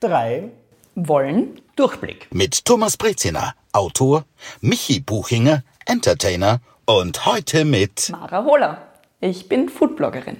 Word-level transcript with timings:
drei 0.00 0.50
wollen 0.94 1.60
Durchblick 1.76 2.28
mit 2.32 2.64
Thomas 2.64 2.96
Breziner, 2.96 3.54
Autor, 3.72 4.24
Michi 4.60 5.00
Buchinger, 5.00 5.62
Entertainer 5.86 6.60
und 6.86 7.26
heute 7.26 7.64
mit 7.64 8.08
Mara 8.10 8.44
Hohler. 8.44 8.78
Ich 9.20 9.48
bin 9.48 9.68
Foodbloggerin. 9.68 10.38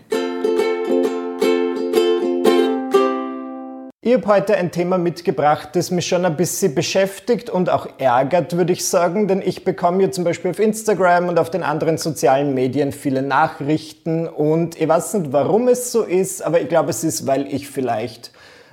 Ich 4.03 4.15
habe 4.15 4.27
heute 4.29 4.57
ein 4.57 4.73
Thema 4.73 4.97
mitgebracht, 4.97 5.69
das 5.75 5.91
mich 5.91 6.07
schon 6.07 6.25
ein 6.25 6.35
bisschen 6.35 6.75
beschäftigt 6.75 7.51
und 7.51 7.69
auch 7.69 7.87
ärgert, 7.99 8.57
würde 8.57 8.73
ich 8.73 8.89
sagen, 8.89 9.29
denn 9.29 9.43
ich 9.43 9.63
bekomme 9.63 9.99
hier 9.99 10.11
zum 10.11 10.25
Beispiel 10.25 10.53
auf 10.53 10.59
Instagram 10.59 11.29
und 11.29 11.39
auf 11.39 11.51
den 11.51 11.63
anderen 11.63 11.99
sozialen 11.99 12.55
Medien 12.55 12.93
viele 12.93 13.21
Nachrichten 13.21 14.27
und 14.27 14.81
ich 14.81 14.89
weiß 14.89 15.15
nicht, 15.15 15.33
warum 15.33 15.69
es 15.69 15.93
so 15.93 16.03
ist, 16.03 16.41
aber 16.41 16.63
ich 16.63 16.71
glaube, 16.71 16.89
es 16.89 17.05
ist, 17.05 17.27
weil 17.27 17.47
ich 17.53 17.69
vielleicht 17.69 18.33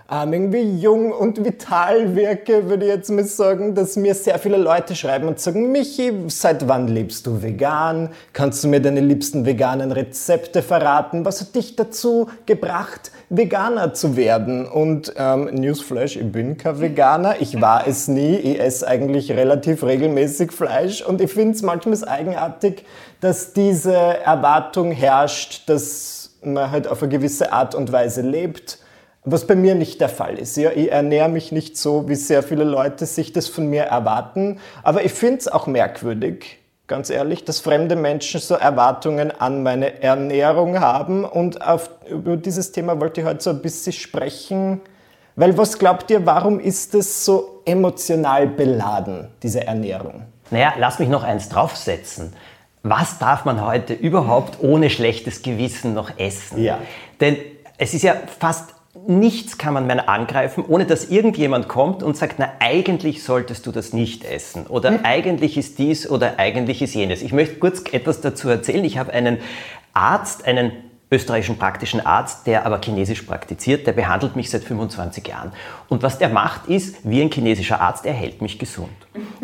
ähm, 0.09 0.31
irgendwie 0.31 0.79
jung 0.79 1.11
und 1.11 1.43
vital 1.43 2.16
wirke, 2.16 2.70
würde 2.70 2.85
ich 2.85 2.91
jetzt 2.91 3.09
mal 3.09 3.25
sagen, 3.25 3.75
dass 3.75 3.97
mir 3.97 4.16
sehr 4.16 4.39
viele 4.39 4.55
Leute 4.55 4.95
schreiben 4.95 5.27
und 5.27 5.39
sagen, 5.39 5.71
Michi, 5.71 6.13
seit 6.27 6.67
wann 6.67 6.88
lebst 6.88 7.27
du 7.27 7.41
vegan? 7.41 8.09
Kannst 8.31 8.63
du 8.63 8.70
mir 8.70 8.81
deine 8.81 9.02
liebsten 9.02 9.45
veganen 9.45 9.91
Rezepte 9.91 10.61
verraten? 10.61 11.25
Was 11.25 11.41
hat 11.41 11.55
dich 11.55 11.75
dazu 11.75 12.30
gebracht, 12.45 13.11
Veganer 13.30 13.93
zu 13.93 14.16
werden? 14.16 14.66
Und 14.66 15.13
ähm, 15.17 15.45
Newsflash, 15.53 16.16
ich 16.16 16.31
bin 16.31 16.58
kein 16.58 16.80
Veganer, 16.80 17.41
ich 17.41 17.59
war 17.59 17.85
es 17.85 18.08
nie, 18.08 18.35
ich 18.38 18.61
esse 18.61 18.88
eigentlich 18.88 19.31
relativ 19.31 19.83
regelmäßig 19.83 20.53
Fleisch 20.53 21.02
und 21.02 21.19
ich 21.19 21.33
finde 21.33 21.55
es 21.55 21.63
manchmal 21.63 21.97
eigenartig, 22.08 22.85
dass 23.19 23.52
diese 23.52 23.94
Erwartung 23.94 24.91
herrscht, 24.91 25.67
dass 25.67 26.38
man 26.44 26.71
halt 26.71 26.88
auf 26.88 27.02
eine 27.02 27.11
gewisse 27.11 27.52
Art 27.52 27.75
und 27.75 27.91
Weise 27.91 28.21
lebt 28.21 28.80
was 29.30 29.45
bei 29.45 29.55
mir 29.55 29.76
nicht 29.76 29.99
der 29.99 30.09
Fall 30.09 30.40
ist. 30.40 30.58
Ich 30.58 30.91
ernähre 30.91 31.27
mich 31.27 31.52
nicht 31.52 31.78
so, 31.78 32.08
wie 32.08 32.16
sehr 32.16 32.44
viele 32.44 32.64
Leute 32.64 33.06
sich 33.06 33.34
das 33.34 33.47
von 33.47 33.69
mir 33.69 33.84
erwarten. 33.84 34.59
Aber 34.84 35.03
ich 35.03 35.11
finde 35.11 35.39
es 35.39 35.47
auch 35.50 35.67
merkwürdig, 35.67 36.59
ganz 36.88 37.09
ehrlich, 37.09 37.44
dass 37.44 37.59
fremde 37.59 37.97
Menschen 37.97 38.39
so 38.39 38.56
Erwartungen 38.56 39.31
an 39.31 39.64
meine 39.64 40.02
Ernährung 40.02 40.80
haben. 40.80 41.25
Und 41.25 41.61
auf, 41.61 41.89
über 42.09 42.38
dieses 42.38 42.72
Thema 42.72 43.02
wollte 43.02 43.19
ich 43.19 43.28
heute 43.28 43.44
so 43.44 43.50
ein 43.50 43.61
bisschen 43.61 43.92
sprechen. 43.92 44.80
Weil 45.36 45.58
was 45.58 45.78
glaubt 45.78 46.09
ihr, 46.09 46.25
warum 46.25 46.62
ist 46.62 46.95
es 46.95 47.25
so 47.25 47.62
emotional 47.66 48.47
beladen, 48.47 49.28
diese 49.44 49.67
Ernährung? 49.67 50.23
Naja, 50.52 50.73
lass 50.80 51.00
mich 51.00 51.09
noch 51.09 51.23
eins 51.23 51.50
draufsetzen. 51.50 52.31
Was 52.84 53.19
darf 53.19 53.44
man 53.44 53.66
heute 53.66 53.94
überhaupt 53.94 54.59
ohne 54.62 54.89
schlechtes 54.89 55.41
Gewissen 55.41 55.94
noch 55.94 56.17
essen? 56.17 56.64
Ja. 56.64 56.80
Denn 57.19 57.36
es 57.78 57.94
ist 57.94 58.03
ja 58.03 58.16
fast 58.39 58.77
nichts 59.08 59.58
kann 59.58 59.73
man 59.73 59.86
mehr 59.88 60.09
angreifen, 60.09 60.64
ohne 60.67 60.86
dass 60.86 61.06
irgendjemand 61.06 61.67
kommt 61.67 62.03
und 62.03 62.17
sagt, 62.17 62.36
na 62.40 62.50
eigentlich 62.59 63.23
solltest 63.23 63.66
du 63.66 63.72
das 63.72 63.94
nicht 63.94 64.23
essen 64.23 64.67
oder 64.67 64.92
mhm. 64.92 65.00
eigentlich 65.03 65.58
ist 65.58 65.80
dies 65.80 66.09
oder 66.09 66.40
eigentlich 66.40 66.81
ist 66.81 66.94
jenes. 66.94 67.22
Ich 67.22 67.34
möchte 67.34 67.56
kurz 67.56 67.84
etwas 67.92 68.22
dazu 68.22 68.50
erzählen. 68.50 68.84
Ich 68.86 68.98
habe 68.98 69.14
einen 69.14 69.40
Arzt, 69.94 70.45
einen 70.45 70.72
österreichischen 71.09 71.58
praktischen 71.58 72.06
Arzt, 72.06 72.48
der 72.48 72.66
aber 72.66 72.81
Chinesisch 72.84 73.22
praktiziert, 73.22 73.88
der 73.88 73.94
behandelt 73.94 74.36
mich 74.36 74.50
seit 74.50 74.64
25 74.64 75.25
Jahren. 75.25 75.53
Und 75.88 76.03
was 76.03 76.18
der 76.18 76.28
macht, 76.28 76.68
ist, 76.68 76.98
wie 77.03 77.22
ein 77.22 77.31
chinesischer 77.31 77.80
Arzt, 77.80 78.06
er 78.06 78.14
hält 78.14 78.42
mich 78.42 78.59
gesund. 78.59 78.90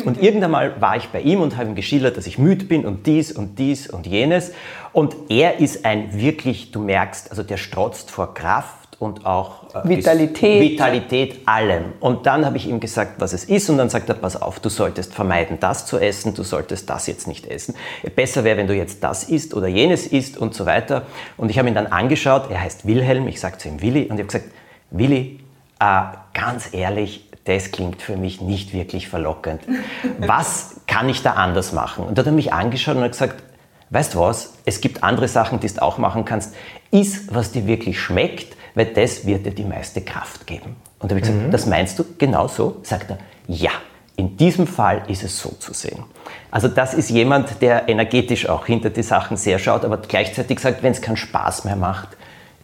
Und 0.04 0.22
irgendwann 0.22 0.50
mal 0.50 0.80
war 0.80 0.96
ich 0.96 1.08
bei 1.08 1.22
ihm 1.22 1.40
und 1.40 1.56
habe 1.56 1.70
ihm 1.70 1.74
geschildert, 1.74 2.18
dass 2.18 2.26
ich 2.26 2.38
müde 2.38 2.66
bin 2.66 2.84
und 2.84 3.06
dies 3.06 3.32
und 3.32 3.58
dies 3.58 3.88
und 3.88 4.06
jenes. 4.06 4.52
Und 4.94 5.16
er 5.28 5.58
ist 5.58 5.84
ein 5.84 6.18
wirklich, 6.18 6.70
du 6.70 6.80
merkst, 6.80 7.28
also 7.30 7.42
der 7.42 7.56
strotzt 7.56 8.12
vor 8.12 8.32
Kraft 8.32 8.84
und 9.00 9.26
auch 9.26 9.74
äh, 9.74 9.88
Vitalität. 9.88 10.62
Vitalität 10.62 11.48
allem. 11.48 11.94
Und 11.98 12.26
dann 12.26 12.46
habe 12.46 12.56
ich 12.56 12.68
ihm 12.68 12.78
gesagt, 12.78 13.20
was 13.20 13.32
es 13.32 13.44
ist 13.44 13.68
und 13.68 13.76
dann 13.76 13.90
sagt 13.90 14.08
er, 14.08 14.14
pass 14.14 14.40
auf, 14.40 14.60
du 14.60 14.68
solltest 14.68 15.12
vermeiden, 15.12 15.58
das 15.58 15.84
zu 15.84 15.98
essen, 15.98 16.32
du 16.32 16.44
solltest 16.44 16.88
das 16.88 17.08
jetzt 17.08 17.26
nicht 17.26 17.44
essen. 17.46 17.74
Besser 18.14 18.44
wäre, 18.44 18.56
wenn 18.56 18.68
du 18.68 18.74
jetzt 18.74 19.02
das 19.02 19.24
isst 19.24 19.52
oder 19.54 19.66
jenes 19.66 20.06
isst 20.06 20.38
und 20.38 20.54
so 20.54 20.64
weiter. 20.64 21.02
Und 21.36 21.50
ich 21.50 21.58
habe 21.58 21.66
ihn 21.66 21.74
dann 21.74 21.88
angeschaut, 21.88 22.48
er 22.48 22.60
heißt 22.60 22.86
Wilhelm, 22.86 23.26
ich 23.26 23.40
sage 23.40 23.58
zu 23.58 23.66
ihm 23.66 23.82
Willi 23.82 24.02
und 24.02 24.14
ich 24.14 24.24
habe 24.24 24.26
gesagt, 24.26 24.44
Willi, 24.92 25.40
äh, 25.80 26.02
ganz 26.34 26.72
ehrlich, 26.72 27.28
das 27.46 27.72
klingt 27.72 28.00
für 28.00 28.16
mich 28.16 28.40
nicht 28.40 28.72
wirklich 28.72 29.08
verlockend. 29.08 29.62
Was 30.18 30.76
kann 30.86 31.08
ich 31.08 31.22
da 31.24 31.32
anders 31.32 31.72
machen? 31.72 32.04
Und 32.04 32.16
dann 32.16 32.24
hat 32.24 32.32
er 32.32 32.32
mich 32.32 32.52
angeschaut 32.52 32.96
und 32.96 33.02
hat 33.02 33.10
gesagt, 33.10 33.42
weißt 33.94 34.14
du 34.14 34.20
was, 34.20 34.54
es 34.64 34.80
gibt 34.80 35.02
andere 35.02 35.28
Sachen, 35.28 35.60
die 35.60 35.68
du 35.68 35.80
auch 35.80 35.98
machen 35.98 36.24
kannst. 36.24 36.54
Iss, 36.90 37.28
was 37.30 37.52
dir 37.52 37.66
wirklich 37.66 37.98
schmeckt 37.98 38.54
weil 38.74 38.86
das 38.86 39.26
wird 39.26 39.46
dir 39.46 39.52
die 39.52 39.64
meiste 39.64 40.00
Kraft 40.00 40.46
geben. 40.46 40.76
Und 40.98 41.10
da 41.10 41.14
habe 41.14 41.20
ich 41.20 41.26
gesagt, 41.26 41.46
mhm. 41.46 41.50
das 41.50 41.66
meinst 41.66 41.98
du 41.98 42.04
genau 42.18 42.48
so? 42.48 42.78
Sagt 42.82 43.10
er, 43.10 43.18
ja. 43.46 43.70
In 44.16 44.36
diesem 44.36 44.68
Fall 44.68 45.02
ist 45.08 45.24
es 45.24 45.40
so 45.40 45.48
zu 45.58 45.74
sehen. 45.74 46.04
Also 46.52 46.68
das 46.68 46.94
ist 46.94 47.10
jemand, 47.10 47.60
der 47.60 47.88
energetisch 47.88 48.48
auch 48.48 48.64
hinter 48.64 48.90
die 48.90 49.02
Sachen 49.02 49.36
sehr 49.36 49.58
schaut, 49.58 49.84
aber 49.84 49.96
gleichzeitig 49.96 50.60
sagt, 50.60 50.84
wenn 50.84 50.92
es 50.92 51.02
keinen 51.02 51.16
Spaß 51.16 51.64
mehr 51.64 51.74
macht, 51.74 52.10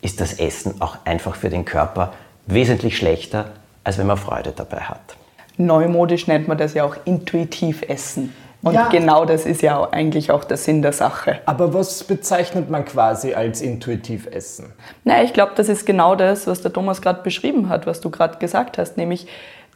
ist 0.01 0.21
das 0.21 0.35
Essen 0.35 0.81
auch 0.81 0.99
einfach 1.05 1.35
für 1.35 1.51
den 1.51 1.65
Körper 1.65 2.12
wesentlich 2.47 2.97
schlechter, 2.97 3.47
als 3.83 3.99
wenn 3.99 4.07
man 4.07 4.17
Freude 4.17 4.53
dabei 4.55 4.83
hat. 4.83 5.17
Neumodisch 5.57 6.29
nennt 6.29 6.47
man 6.47 6.57
das 6.57 6.75
ja 6.75 6.85
auch 6.85 6.97
intuitiv 7.05 7.83
Essen. 7.83 8.33
Und 8.62 8.75
ja. 8.75 8.88
genau 8.88 9.25
das 9.25 9.47
ist 9.47 9.62
ja 9.62 9.88
eigentlich 9.91 10.31
auch 10.31 10.44
der 10.44 10.59
Sinn 10.59 10.82
der 10.82 10.93
Sache. 10.93 11.41
Aber 11.47 11.72
was 11.72 12.04
bezeichnet 12.04 12.69
man 12.69 12.84
quasi 12.84 13.32
als 13.32 13.62
intuitiv 13.62 14.26
Essen? 14.26 14.72
Na, 15.04 15.22
ich 15.22 15.32
glaube, 15.32 15.53
das 15.56 15.69
ist 15.69 15.87
genau 15.87 16.15
das, 16.15 16.47
was 16.47 16.60
der 16.60 16.72
Thomas 16.72 17.00
gerade 17.00 17.22
beschrieben 17.22 17.70
hat, 17.70 17.87
was 17.87 18.00
du 18.00 18.10
gerade 18.10 18.38
gesagt 18.38 18.76
hast, 18.76 18.99
nämlich 18.99 19.26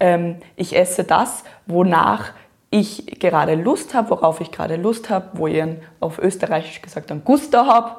ähm, 0.01 0.37
ich 0.57 0.77
esse 0.77 1.05
das, 1.05 1.45
wonach 1.67 2.33
ich 2.71 3.21
gerade 3.21 3.55
Lust 3.55 3.95
habe, 3.95 4.11
worauf 4.11 4.41
ich 4.41 4.51
gerade 4.51 4.77
Lust 4.77 5.09
habe, 5.09 5.29
wo 5.35 5.47
ich 5.47 5.63
auf 6.01 6.19
Österreichisch 6.19 6.83
gesagt 6.83 7.11
einen 7.11 7.25
Guster 7.25 7.67
habe. 7.67 7.93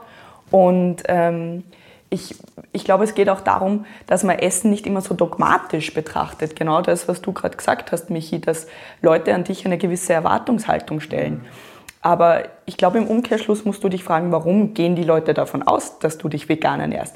Und 0.51 1.03
ähm, 1.07 1.63
ich, 2.09 2.35
ich 2.71 2.85
glaube, 2.85 3.03
es 3.03 3.15
geht 3.15 3.29
auch 3.29 3.41
darum, 3.41 3.85
dass 4.07 4.23
man 4.23 4.37
Essen 4.37 4.69
nicht 4.69 4.85
immer 4.85 5.01
so 5.01 5.15
dogmatisch 5.15 5.93
betrachtet. 5.93 6.55
Genau 6.55 6.81
das, 6.81 7.07
was 7.07 7.21
du 7.21 7.33
gerade 7.33 7.57
gesagt 7.57 7.91
hast, 7.91 8.09
Michi, 8.09 8.39
dass 8.39 8.67
Leute 9.01 9.33
an 9.33 9.43
dich 9.43 9.65
eine 9.65 9.77
gewisse 9.77 10.13
Erwartungshaltung 10.13 10.99
stellen. 10.99 11.45
Aber 12.01 12.43
ich 12.65 12.77
glaube, 12.77 12.99
im 12.99 13.07
Umkehrschluss 13.07 13.65
musst 13.65 13.83
du 13.83 13.89
dich 13.89 14.03
fragen, 14.03 14.31
warum 14.31 14.75
gehen 14.75 14.95
die 14.95 15.03
Leute 15.03 15.33
davon 15.33 15.63
aus, 15.63 15.97
dass 15.99 16.19
du 16.19 16.29
dich 16.29 16.47
vegan 16.47 16.79
ernährst? 16.79 17.15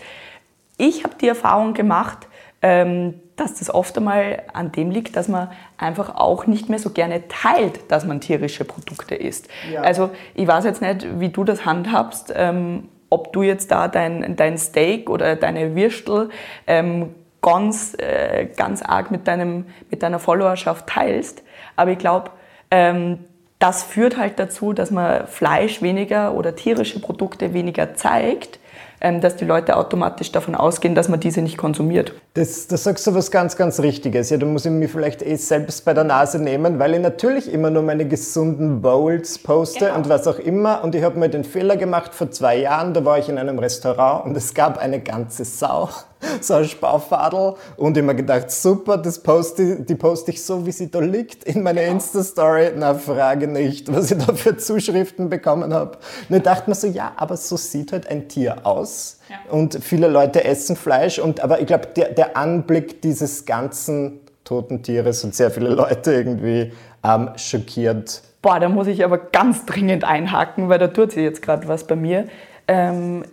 Ich 0.77 1.03
habe 1.03 1.13
die 1.21 1.27
Erfahrung 1.27 1.73
gemacht, 1.73 2.27
ähm, 2.61 3.13
dass 3.35 3.55
das 3.59 3.73
oft 3.73 3.97
einmal 3.97 4.43
an 4.51 4.71
dem 4.71 4.91
liegt, 4.91 5.15
dass 5.15 5.27
man 5.27 5.49
einfach 5.77 6.15
auch 6.15 6.47
nicht 6.47 6.69
mehr 6.69 6.79
so 6.79 6.89
gerne 6.89 7.27
teilt, 7.27 7.91
dass 7.91 8.05
man 8.05 8.19
tierische 8.19 8.65
Produkte 8.65 9.15
isst. 9.15 9.47
Ja. 9.71 9.81
Also 9.81 10.09
ich 10.33 10.47
weiß 10.47 10.65
jetzt 10.65 10.81
nicht, 10.81 11.19
wie 11.19 11.29
du 11.29 11.43
das 11.43 11.65
handhabst, 11.65 12.33
ähm, 12.35 12.89
ob 13.09 13.33
du 13.33 13.41
jetzt 13.41 13.71
da 13.71 13.87
dein, 13.87 14.35
dein 14.35 14.57
Steak 14.57 15.09
oder 15.09 15.35
deine 15.35 15.75
Würstel 15.75 16.29
ähm, 16.67 17.15
ganz, 17.41 17.95
äh, 17.97 18.47
ganz 18.55 18.81
arg 18.81 19.11
mit, 19.11 19.27
deinem, 19.27 19.65
mit 19.89 20.03
deiner 20.03 20.19
Followerschaft 20.19 20.87
teilst. 20.87 21.43
Aber 21.75 21.91
ich 21.91 21.97
glaube, 21.97 22.31
ähm, 22.71 23.19
das 23.59 23.83
führt 23.83 24.17
halt 24.17 24.39
dazu, 24.39 24.73
dass 24.73 24.91
man 24.91 25.27
Fleisch 25.27 25.81
weniger 25.81 26.33
oder 26.33 26.55
tierische 26.55 26.99
Produkte 26.99 27.53
weniger 27.53 27.93
zeigt 27.95 28.58
dass 29.01 29.35
die 29.35 29.45
Leute 29.45 29.77
automatisch 29.77 30.31
davon 30.31 30.55
ausgehen, 30.55 30.95
dass 30.95 31.09
man 31.09 31.19
diese 31.19 31.41
nicht 31.41 31.57
konsumiert. 31.57 32.13
Das, 32.33 32.67
das 32.67 32.83
sagst 32.83 33.07
du 33.07 33.15
was 33.15 33.31
ganz, 33.31 33.55
ganz 33.55 33.79
Richtiges. 33.79 34.29
Ja, 34.29 34.37
da 34.37 34.45
muss 34.45 34.65
ich 34.65 34.71
mich 34.71 34.91
vielleicht 34.91 35.21
eh 35.21 35.35
selbst 35.35 35.85
bei 35.85 35.93
der 35.93 36.03
Nase 36.03 36.39
nehmen, 36.39 36.79
weil 36.79 36.93
ich 36.93 37.01
natürlich 37.01 37.51
immer 37.51 37.69
nur 37.69 37.83
meine 37.83 38.07
gesunden 38.07 38.81
Bowls 38.81 39.37
poste 39.37 39.85
genau. 39.85 39.97
und 39.97 40.09
was 40.09 40.27
auch 40.27 40.39
immer. 40.39 40.83
Und 40.83 40.95
ich 40.95 41.03
habe 41.03 41.17
mir 41.17 41.29
den 41.29 41.43
Fehler 41.43 41.77
gemacht 41.77 42.13
vor 42.13 42.29
zwei 42.31 42.57
Jahren, 42.57 42.93
da 42.93 43.05
war 43.05 43.17
ich 43.17 43.29
in 43.29 43.37
einem 43.37 43.59
Restaurant 43.59 44.25
und 44.25 44.35
es 44.35 44.53
gab 44.53 44.77
eine 44.77 44.99
ganze 44.99 45.45
Sau. 45.45 45.89
so 46.41 46.55
ein 46.55 46.65
Spaufadel 46.65 47.55
und 47.77 47.97
ich 47.97 48.03
mir 48.03 48.15
gedacht, 48.15 48.51
super, 48.51 48.97
das 48.97 49.19
poste, 49.19 49.81
die 49.81 49.95
poste 49.95 50.31
ich 50.31 50.43
so, 50.43 50.65
wie 50.65 50.71
sie 50.71 50.91
da 50.91 50.99
liegt 50.99 51.43
in 51.45 51.63
meiner 51.63 51.81
genau. 51.81 51.93
Insta-Story. 51.93 52.71
Na, 52.75 52.93
frage 52.95 53.47
nicht, 53.47 53.93
was 53.93 54.11
ich 54.11 54.17
da 54.17 54.33
für 54.33 54.57
Zuschriften 54.57 55.29
bekommen 55.29 55.73
habe. 55.73 55.97
Und 56.29 56.35
ich 56.35 56.43
dachte 56.43 56.69
mir 56.69 56.75
so, 56.75 56.87
ja, 56.87 57.13
aber 57.15 57.37
so 57.37 57.57
sieht 57.57 57.91
halt 57.91 58.07
ein 58.07 58.27
Tier 58.27 58.65
aus. 58.65 59.19
Ja. 59.29 59.51
Und 59.51 59.79
viele 59.81 60.07
Leute 60.07 60.43
essen 60.43 60.75
Fleisch. 60.75 61.19
Und, 61.19 61.41
aber 61.41 61.61
ich 61.61 61.67
glaube, 61.67 61.87
der, 61.95 62.09
der 62.09 62.35
Anblick 62.35 63.01
dieses 63.01 63.45
ganzen 63.45 64.19
toten 64.43 64.83
Tieres 64.83 65.23
hat 65.23 65.35
sehr 65.35 65.51
viele 65.51 65.69
Leute 65.69 66.13
irgendwie 66.13 66.73
ähm, 67.03 67.29
schockiert. 67.35 68.21
Boah, 68.41 68.59
da 68.59 68.69
muss 68.69 68.87
ich 68.87 69.03
aber 69.03 69.17
ganz 69.17 69.65
dringend 69.65 70.03
einhaken, 70.03 70.69
weil 70.69 70.79
da 70.79 70.87
tut 70.87 71.11
sich 71.11 71.23
jetzt 71.23 71.41
gerade 71.41 71.67
was 71.67 71.85
bei 71.85 71.95
mir. 71.95 72.27
Ähm, 72.67 73.23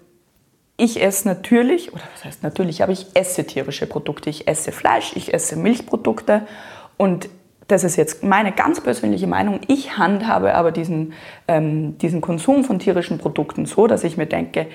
ich 0.76 1.02
esse 1.02 1.26
natürlich, 1.26 1.92
oder 1.92 2.02
was 2.14 2.24
heißt 2.24 2.42
natürlich, 2.42 2.82
aber 2.82 2.92
ich 2.92 3.06
esse 3.14 3.44
tierische 3.44 3.86
Produkte. 3.86 4.28
Ich 4.28 4.46
esse 4.46 4.72
Fleisch, 4.72 5.12
ich 5.14 5.32
esse 5.32 5.56
Milchprodukte 5.56 6.46
und 6.96 7.28
das 7.68 7.82
ist 7.82 7.96
jetzt 7.96 8.22
meine 8.22 8.52
ganz 8.52 8.80
persönliche 8.80 9.26
Meinung. 9.26 9.60
Ich 9.66 9.98
handhabe 9.98 10.54
aber 10.54 10.70
diesen, 10.70 11.14
ähm, 11.48 11.98
diesen 11.98 12.20
Konsum 12.20 12.62
von 12.62 12.78
tierischen 12.78 13.18
Produkten 13.18 13.66
so, 13.66 13.86
dass 13.86 14.04
ich 14.04 14.16
mir 14.16 14.26
denke, 14.26 14.68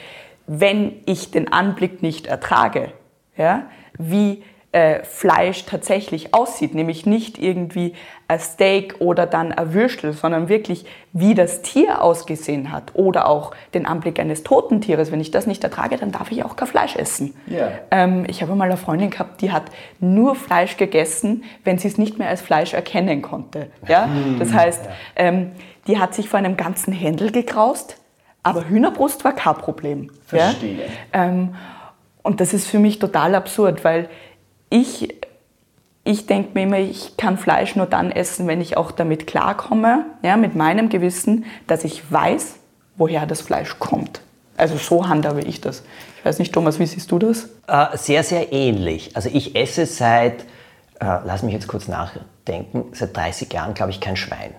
wenn 0.48 0.96
ich 1.06 1.32
den 1.32 1.54
Anblick 1.54 2.02
nicht 2.02 2.28
ertrage, 2.28 2.92
ja, 3.38 3.68
wie 3.98 4.44
äh, 4.74 5.04
Fleisch 5.04 5.66
tatsächlich 5.66 6.34
aussieht, 6.34 6.74
nämlich 6.74 7.06
nicht 7.06 7.38
irgendwie 7.38 7.94
ein 8.30 8.40
Steak 8.40 8.96
oder 9.00 9.26
dann 9.26 9.52
ein 9.52 9.74
Würstel, 9.74 10.14
sondern 10.14 10.48
wirklich 10.48 10.86
wie 11.12 11.36
das 11.36 11.62
Tier 11.62 12.02
ausgesehen 12.02 12.72
hat 12.72 12.92
oder 12.94 13.28
auch 13.28 13.52
den 13.74 13.86
Anblick 13.86 14.18
eines 14.18 14.44
toten 14.44 14.80
Tieres. 14.80 15.12
Wenn 15.12 15.20
ich 15.20 15.30
das 15.30 15.46
nicht 15.46 15.62
ertrage, 15.66 15.98
dann 15.98 16.14
darf 16.14 16.32
ich 16.32 16.46
auch 16.46 16.56
kein 16.56 16.70
Fleisch 16.70 16.96
essen. 16.96 17.34
Ja. 17.48 17.70
Ähm, 17.92 18.24
ich 18.30 18.42
habe 18.42 18.56
mal 18.56 18.64
eine 18.64 18.78
Freundin 18.78 19.10
gehabt, 19.10 19.42
die 19.42 19.52
hat 19.52 19.64
nur 20.00 20.36
Fleisch 20.36 20.78
gegessen, 20.78 21.44
wenn 21.66 21.78
sie 21.78 21.90
es 21.90 21.98
nicht 21.98 22.18
mehr 22.18 22.30
als 22.30 22.42
Fleisch 22.42 22.74
erkennen 22.74 23.22
konnte. 23.22 23.68
Ja? 23.88 24.08
Das 24.40 24.54
heißt, 24.54 24.88
ähm, 25.18 25.52
die 25.88 26.00
hat 26.00 26.14
sich 26.14 26.30
vor 26.30 26.40
einem 26.40 26.56
ganzen 26.56 26.94
Händel 26.94 27.32
gekraust, 27.32 27.98
aber 28.44 28.70
Hühnerbrust 28.70 29.26
war 29.26 29.34
kein 29.34 29.56
Problem. 29.56 30.10
Verstehe. 30.26 30.78
Ja? 31.14 31.26
Ähm, 31.26 31.56
und 32.24 32.40
das 32.40 32.54
ist 32.54 32.68
für 32.68 32.80
mich 32.80 33.00
total 33.00 33.36
absurd, 33.36 33.84
weil 33.84 34.10
ich, 34.72 35.14
ich 36.04 36.26
denke 36.26 36.52
mir 36.54 36.64
immer, 36.64 36.80
ich 36.80 37.18
kann 37.18 37.38
Fleisch 37.38 37.76
nur 37.76 37.86
dann 37.86 38.12
essen, 38.12 38.48
wenn 38.48 38.62
ich 38.62 38.78
auch 38.78 38.92
damit 38.92 39.28
klarkomme, 39.28 40.06
ja, 40.24 40.38
mit 40.38 40.56
meinem 40.56 40.90
Gewissen, 40.90 41.46
dass 41.68 41.84
ich 41.84 42.12
weiß, 42.12 42.56
woher 42.96 43.28
das 43.28 43.42
Fleisch 43.42 43.78
kommt. 43.78 44.22
Also 44.58 44.78
so 44.78 45.08
handhabe 45.08 45.42
ich 45.42 45.62
das. 45.62 45.84
Ich 46.18 46.26
weiß 46.26 46.40
nicht, 46.40 46.54
Thomas, 46.54 46.80
wie 46.80 46.86
siehst 46.86 47.12
du 47.12 47.20
das? 47.20 47.50
Äh, 47.68 47.98
sehr, 47.98 48.24
sehr 48.24 48.54
ähnlich. 48.54 49.16
Also 49.16 49.30
ich 49.32 49.56
esse 49.56 49.86
seit, 49.86 50.42
äh, 51.00 51.18
lass 51.26 51.44
mich 51.44 51.54
jetzt 51.54 51.68
kurz 51.68 51.88
nachdenken, 51.88 52.86
seit 52.94 53.16
30 53.16 53.52
Jahren, 53.52 53.74
glaube 53.74 53.92
ich, 53.92 54.00
kein 54.00 54.16
Schwein. 54.16 54.52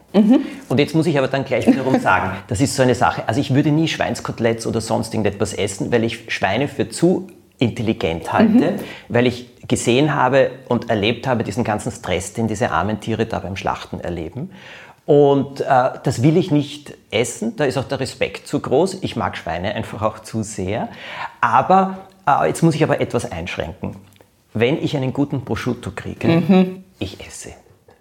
Und 0.69 0.79
jetzt 0.79 0.95
muss 0.95 1.07
ich 1.07 1.17
aber 1.17 1.29
dann 1.29 1.45
gleich 1.45 1.67
wiederum 1.67 2.01
sagen, 2.01 2.37
das 2.49 2.61
ist 2.61 2.75
so 2.75 2.83
eine 2.83 2.95
Sache. 2.95 3.23
Also 3.29 3.41
ich 3.41 3.55
würde 3.55 3.71
nie 3.71 3.89
Schweinskoteletts 3.89 4.67
oder 4.67 4.81
sonst 4.81 5.15
irgendetwas 5.15 5.55
essen, 5.55 5.91
weil 5.93 6.05
ich 6.05 6.33
Schweine 6.33 6.69
für 6.69 6.89
zu 6.89 7.29
intelligent 7.59 8.33
halte, 8.33 8.75
weil 9.09 9.27
ich 9.27 9.52
gesehen 9.73 10.15
habe 10.15 10.51
und 10.69 10.91
erlebt 10.91 11.27
habe 11.27 11.45
diesen 11.45 11.65
ganzen 11.65 11.91
Stress, 11.91 12.35
den 12.35 12.47
diese 12.47 12.73
armen 12.73 13.01
Tiere 13.01 13.25
da 13.25 13.39
beim 13.39 13.57
Schlachten 13.57 14.01
erleben. 14.01 14.51
Und 15.07 15.63
äh, 15.63 15.65
das 16.05 16.23
will 16.23 16.37
ich 16.37 16.51
nicht 16.51 16.93
essen, 17.11 17.57
da 17.57 17.65
ist 17.65 17.79
auch 17.79 17.85
der 17.85 17.99
Respekt 17.99 18.47
zu 18.47 18.61
groß. 18.61 18.99
Ich 19.01 19.17
mag 19.17 19.35
Schweine 19.35 19.75
einfach 19.75 20.03
auch 20.03 20.19
zu 20.19 20.43
sehr. 20.43 20.91
Aber 21.41 22.07
äh, 22.29 22.49
jetzt 22.49 22.63
muss 22.63 22.75
ich 22.75 22.85
aber 22.85 23.01
etwas 23.01 23.33
einschränken. 23.33 23.97
Wenn 24.53 24.77
ich 24.77 24.95
einen 24.95 25.15
guten 25.15 25.43
Prosciutto 25.43 25.93
kriege, 25.97 26.43
ich 26.99 27.27
esse. 27.27 27.55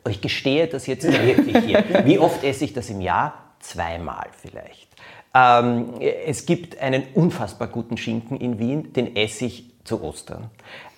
Ich 0.09 0.19
gestehe 0.19 0.67
das 0.67 0.88
jetzt 0.88 1.06
wirklich 1.06 1.57
hier. 1.63 1.85
Wie 2.03 2.19
oft 2.19 2.44
esse 2.44 2.65
ich 2.65 2.74
das 2.74 2.89
im 2.89 3.00
Jahr? 3.00 3.33
Zweimal 3.62 4.27
vielleicht. 4.41 4.89
Ähm, 5.33 5.94
es 6.01 6.45
gibt 6.45 6.79
einen 6.79 7.03
unfassbar 7.13 7.69
guten 7.69 7.95
Schinken 7.95 8.35
in 8.35 8.59
Wien, 8.59 8.91
den 8.91 9.15
esse 9.15 9.45
ich 9.45 9.71
zu 9.85 10.03
Ostern. 10.03 10.50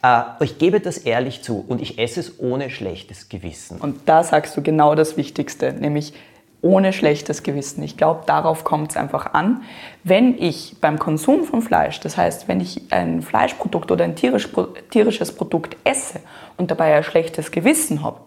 Äh, 0.03 0.21
ich 0.41 0.59
gebe 0.59 0.79
das 0.79 0.97
ehrlich 0.97 1.41
zu 1.41 1.65
und 1.67 1.81
ich 1.81 1.97
esse 1.97 2.19
es 2.19 2.39
ohne 2.39 2.69
schlechtes 2.69 3.29
Gewissen. 3.29 3.79
Und 3.79 4.01
da 4.05 4.23
sagst 4.23 4.55
du 4.55 4.61
genau 4.61 4.93
das 4.93 5.17
Wichtigste, 5.17 5.73
nämlich 5.73 6.13
ohne 6.61 6.93
schlechtes 6.93 7.43
Gewissen. 7.43 7.83
Ich 7.83 7.97
glaube, 7.97 8.21
darauf 8.25 8.63
kommt 8.63 8.91
es 8.91 8.97
einfach 8.97 9.33
an. 9.33 9.63
Wenn 10.03 10.41
ich 10.41 10.77
beim 10.79 10.97
Konsum 10.97 11.43
von 11.43 11.61
Fleisch, 11.61 11.99
das 11.99 12.15
heißt, 12.15 12.47
wenn 12.47 12.61
ich 12.61 12.83
ein 12.91 13.21
Fleischprodukt 13.21 13.91
oder 13.91 14.05
ein 14.05 14.15
tierisch, 14.15 14.47
tierisches 14.89 15.33
Produkt 15.33 15.75
esse 15.83 16.19
und 16.55 16.71
dabei 16.71 16.95
ein 16.95 17.03
schlechtes 17.03 17.51
Gewissen 17.51 18.01
habe, 18.01 18.21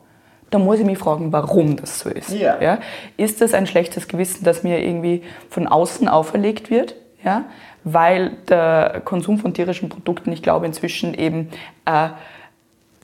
dann 0.51 0.65
muss 0.65 0.79
ich 0.79 0.85
mich 0.85 0.99
fragen, 0.99 1.33
warum 1.33 1.77
das 1.77 2.01
so 2.01 2.11
ist. 2.11 2.31
Ja. 2.61 2.79
Ist 3.17 3.41
das 3.41 3.55
ein 3.55 3.67
schlechtes 3.67 4.07
Gewissen, 4.07 4.45
das 4.45 4.63
mir 4.63 4.85
irgendwie 4.85 5.23
von 5.49 5.67
außen 5.67 6.07
auferlegt 6.07 6.71
wird? 6.71 6.95
Ja? 7.25 7.47
Weil 7.89 8.33
der 8.49 9.01
Konsum 9.05 9.39
von 9.39 9.55
tierischen 9.55 9.89
Produkten, 9.89 10.33
ich 10.33 10.43
glaube, 10.43 10.67
inzwischen 10.67 11.15
eben 11.15 11.51
äh, 11.85 12.09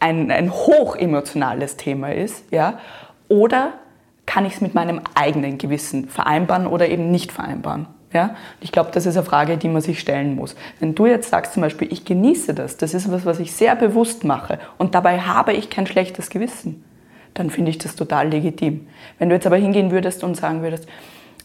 ein, 0.00 0.32
ein 0.32 0.52
hochemotionales 0.52 1.76
Thema 1.76 2.12
ist. 2.12 2.52
Ja? 2.52 2.80
Oder 3.28 3.74
kann 4.26 4.44
ich 4.44 4.54
es 4.54 4.60
mit 4.60 4.74
meinem 4.74 5.00
eigenen 5.14 5.58
Gewissen 5.58 6.08
vereinbaren 6.08 6.66
oder 6.66 6.88
eben 6.88 7.12
nicht 7.12 7.30
vereinbaren? 7.30 7.86
Ja? 8.12 8.34
Ich 8.60 8.72
glaube, 8.72 8.90
das 8.92 9.06
ist 9.06 9.16
eine 9.16 9.24
Frage, 9.24 9.56
die 9.56 9.68
man 9.68 9.82
sich 9.82 10.00
stellen 10.00 10.34
muss. 10.34 10.56
Wenn 10.80 10.96
du 10.96 11.06
jetzt 11.06 11.30
sagst 11.30 11.52
zum 11.52 11.62
Beispiel, 11.62 11.92
ich 11.92 12.04
genieße 12.04 12.52
das, 12.52 12.76
das 12.76 12.92
ist 12.92 13.10
was, 13.12 13.24
was 13.24 13.38
ich 13.38 13.52
sehr 13.52 13.76
bewusst 13.76 14.24
mache 14.24 14.58
und 14.78 14.96
dabei 14.96 15.20
habe 15.20 15.52
ich 15.52 15.70
kein 15.70 15.86
schlechtes 15.86 16.28
Gewissen, 16.28 16.84
dann 17.34 17.50
finde 17.50 17.70
ich 17.70 17.78
das 17.78 17.94
total 17.94 18.30
legitim. 18.30 18.88
Wenn 19.20 19.28
du 19.28 19.36
jetzt 19.36 19.46
aber 19.46 19.56
hingehen 19.56 19.92
würdest 19.92 20.24
und 20.24 20.36
sagen 20.36 20.62
würdest, 20.62 20.88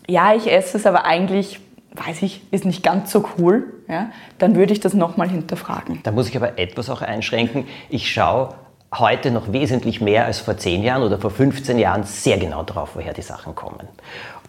ja, 0.07 0.33
ich 0.33 0.51
esse 0.51 0.78
es, 0.78 0.86
aber 0.88 1.06
eigentlich, 1.06 1.60
weiß 1.98 2.22
ich, 2.22 2.42
ist 2.52 2.66
nicht 2.66 2.84
ganz 2.84 3.12
so 3.12 3.26
cool, 3.38 3.74
ja, 3.88 4.12
dann 4.38 4.56
würde 4.56 4.74
ich 4.74 4.80
das 4.80 4.94
nochmal 4.94 5.30
hinterfragen. 5.30 6.00
Da 6.04 6.12
muss 6.12 6.30
ich 6.30 6.36
aber 6.36 6.60
etwas 6.60 6.90
auch 6.90 7.02
einschränken. 7.02 7.66
Ich 7.90 8.12
schaue 8.12 8.54
heute 8.94 9.32
noch 9.32 9.52
wesentlich 9.52 10.02
mehr 10.02 10.26
als 10.26 10.40
vor 10.40 10.58
10 10.58 10.84
Jahren 10.84 11.04
oder 11.04 11.18
vor 11.18 11.32
15 11.32 11.78
Jahren 11.78 12.04
sehr 12.04 12.38
genau 12.38 12.64
drauf, 12.64 12.92
woher 12.96 13.14
die 13.14 13.22
Sachen 13.22 13.56
kommen. 13.56 13.88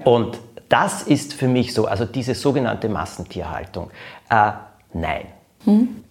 Und 0.05 0.39
das 0.69 1.03
ist 1.03 1.35
für 1.35 1.49
mich 1.49 1.75
so, 1.75 1.87
also 1.87 2.05
diese 2.05 2.35
sogenannte 2.35 2.89
Massentierhaltung. 2.89 3.91
Äh, 4.29 4.53
nein. 4.93 5.27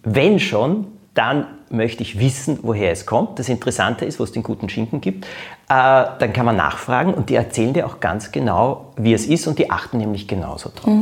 Wenn 0.02 0.38
schon, 0.38 0.86
dann 1.14 1.57
möchte 1.70 2.02
ich 2.02 2.18
wissen, 2.18 2.58
woher 2.62 2.92
es 2.92 3.06
kommt. 3.06 3.38
Das 3.38 3.48
Interessante 3.48 4.04
ist, 4.04 4.18
wo 4.20 4.24
es 4.24 4.32
den 4.32 4.42
guten 4.42 4.68
Schinken 4.68 5.00
gibt. 5.00 5.24
Äh, 5.24 5.28
dann 5.68 6.32
kann 6.32 6.46
man 6.46 6.56
nachfragen 6.56 7.14
und 7.14 7.30
die 7.30 7.34
erzählen 7.34 7.72
dir 7.72 7.86
auch 7.86 8.00
ganz 8.00 8.32
genau, 8.32 8.92
wie 8.96 9.12
es 9.12 9.26
ist 9.26 9.46
und 9.46 9.58
die 9.58 9.70
achten 9.70 9.98
nämlich 9.98 10.26
genauso 10.28 10.70
drauf. 10.74 10.92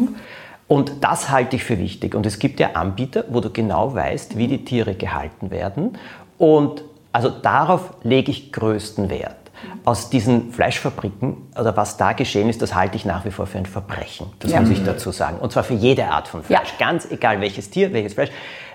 Und 0.69 0.93
das 1.05 1.31
halte 1.31 1.57
ich 1.57 1.65
für 1.65 1.79
wichtig. 1.79 2.15
Und 2.15 2.27
es 2.27 2.39
gibt 2.41 2.59
ja 2.59 2.71
Anbieter, 2.75 3.25
wo 3.29 3.41
du 3.41 3.51
genau 3.51 3.95
weißt, 3.95 4.37
wie 4.37 4.49
die 4.49 4.65
Tiere 4.65 4.95
gehalten 4.95 5.51
werden. 5.51 5.97
Und 6.39 6.83
also 7.13 7.29
darauf 7.31 7.95
lege 8.03 8.31
ich 8.31 8.53
größten 8.53 9.09
Wert. 9.09 9.37
Aus 9.85 10.11
diesen 10.11 10.53
Fleischfabriken 10.53 11.37
oder 11.59 11.75
was 11.77 11.97
da 11.97 12.13
geschehen 12.13 12.51
ist, 12.51 12.61
das 12.61 12.75
halte 12.75 12.97
ich 12.97 13.05
nach 13.07 13.25
wie 13.25 13.31
vor 13.31 13.47
für 13.47 13.57
ein 13.59 13.65
Verbrechen. 13.67 14.27
Das 14.41 14.51
Ja. 14.51 14.61
muss 14.61 14.69
ich 14.71 14.85
dazu 14.85 15.13
sagen. 15.13 15.39
Und 15.39 15.53
zwar 15.53 15.65
für 15.65 15.75
jede 15.75 16.09
Art 16.09 16.29
von 16.29 16.43
Fleisch. 16.43 16.75
Ja. 16.79 16.87
Ganz 16.87 17.11
egal 17.11 17.41
welches 17.41 17.71
Tier, 17.71 17.93
welches 17.93 18.15
Fleisch. 18.15 18.31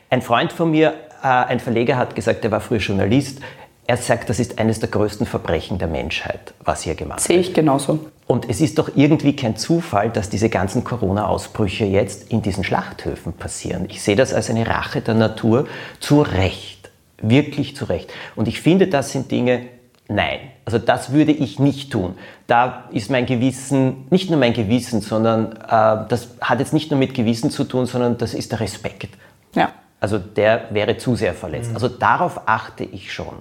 Ein 0.10 0.22
Freund 0.22 0.52
von 0.54 0.72
mir, 0.72 0.94
ein 1.22 1.60
Verleger, 1.60 1.98
hat 1.98 2.16
gesagt, 2.16 2.44
der 2.44 2.52
war 2.52 2.62
früher 2.62 2.80
Journalist. 2.80 3.40
Er 3.88 3.98
sagt, 3.98 4.30
das 4.30 4.40
ist 4.40 4.60
eines 4.60 4.80
der 4.80 4.90
größten 4.90 5.26
Verbrechen 5.26 5.78
der 5.78 5.88
Menschheit, 5.88 6.54
was 6.64 6.84
hier 6.84 6.96
gemacht 6.96 7.20
Sehe 7.20 7.38
wird. 7.38 7.48
ich 7.48 7.54
genauso. 7.54 8.00
Und 8.28 8.50
es 8.50 8.62
ist 8.62 8.78
doch 8.78 8.92
irgendwie 8.96 9.36
kein 9.36 9.58
Zufall, 9.58 10.10
dass 10.10 10.30
diese 10.30 10.50
ganzen 10.50 10.84
Corona-Ausbrüche 10.84 11.86
jetzt 11.86 12.32
in 12.32 12.42
diesen 12.42 12.64
Schlachthöfen 12.64 13.34
passieren. 13.34 13.88
Ich 13.90 14.02
sehe 14.02 14.16
das 14.16 14.34
als 14.34 14.50
eine 14.50 14.66
Rache 14.66 15.02
der 15.02 15.16
Natur 15.16 15.68
zu 16.00 16.22
Recht. 16.22 16.90
Wirklich 17.22 17.76
zu 17.76 17.86
Recht. 17.86 18.14
Und 18.36 18.48
ich 18.48 18.62
finde, 18.62 18.88
das 18.88 19.12
sind 19.12 19.30
Dinge, 19.32 19.64
nein. 20.08 20.40
Also 20.64 20.78
das 20.78 21.12
würde 21.12 21.32
ich 21.34 21.60
nicht 21.60 21.92
tun. 21.92 22.16
Da 22.48 22.86
ist 22.92 23.12
mein 23.12 23.26
Gewissen, 23.26 24.06
nicht 24.10 24.30
nur 24.30 24.40
mein 24.40 24.54
Gewissen, 24.54 25.02
sondern 25.02 25.52
äh, 25.52 26.08
das 26.08 26.30
hat 26.40 26.60
jetzt 26.60 26.74
nicht 26.74 26.92
nur 26.92 27.00
mit 27.00 27.14
Gewissen 27.14 27.52
zu 27.52 27.66
tun, 27.66 27.86
sondern 27.86 28.18
das 28.18 28.34
ist 28.34 28.54
der 28.54 28.62
Respekt. 28.62 29.10
Ja. 29.56 29.74
Also 30.02 30.18
der 30.18 30.66
wäre 30.72 30.98
zu 30.98 31.16
sehr 31.16 31.34
verletzt. 31.34 31.72
Also 31.74 31.88
darauf 31.88 32.42
achte 32.48 32.84
ich 32.84 33.14
schon. 33.14 33.36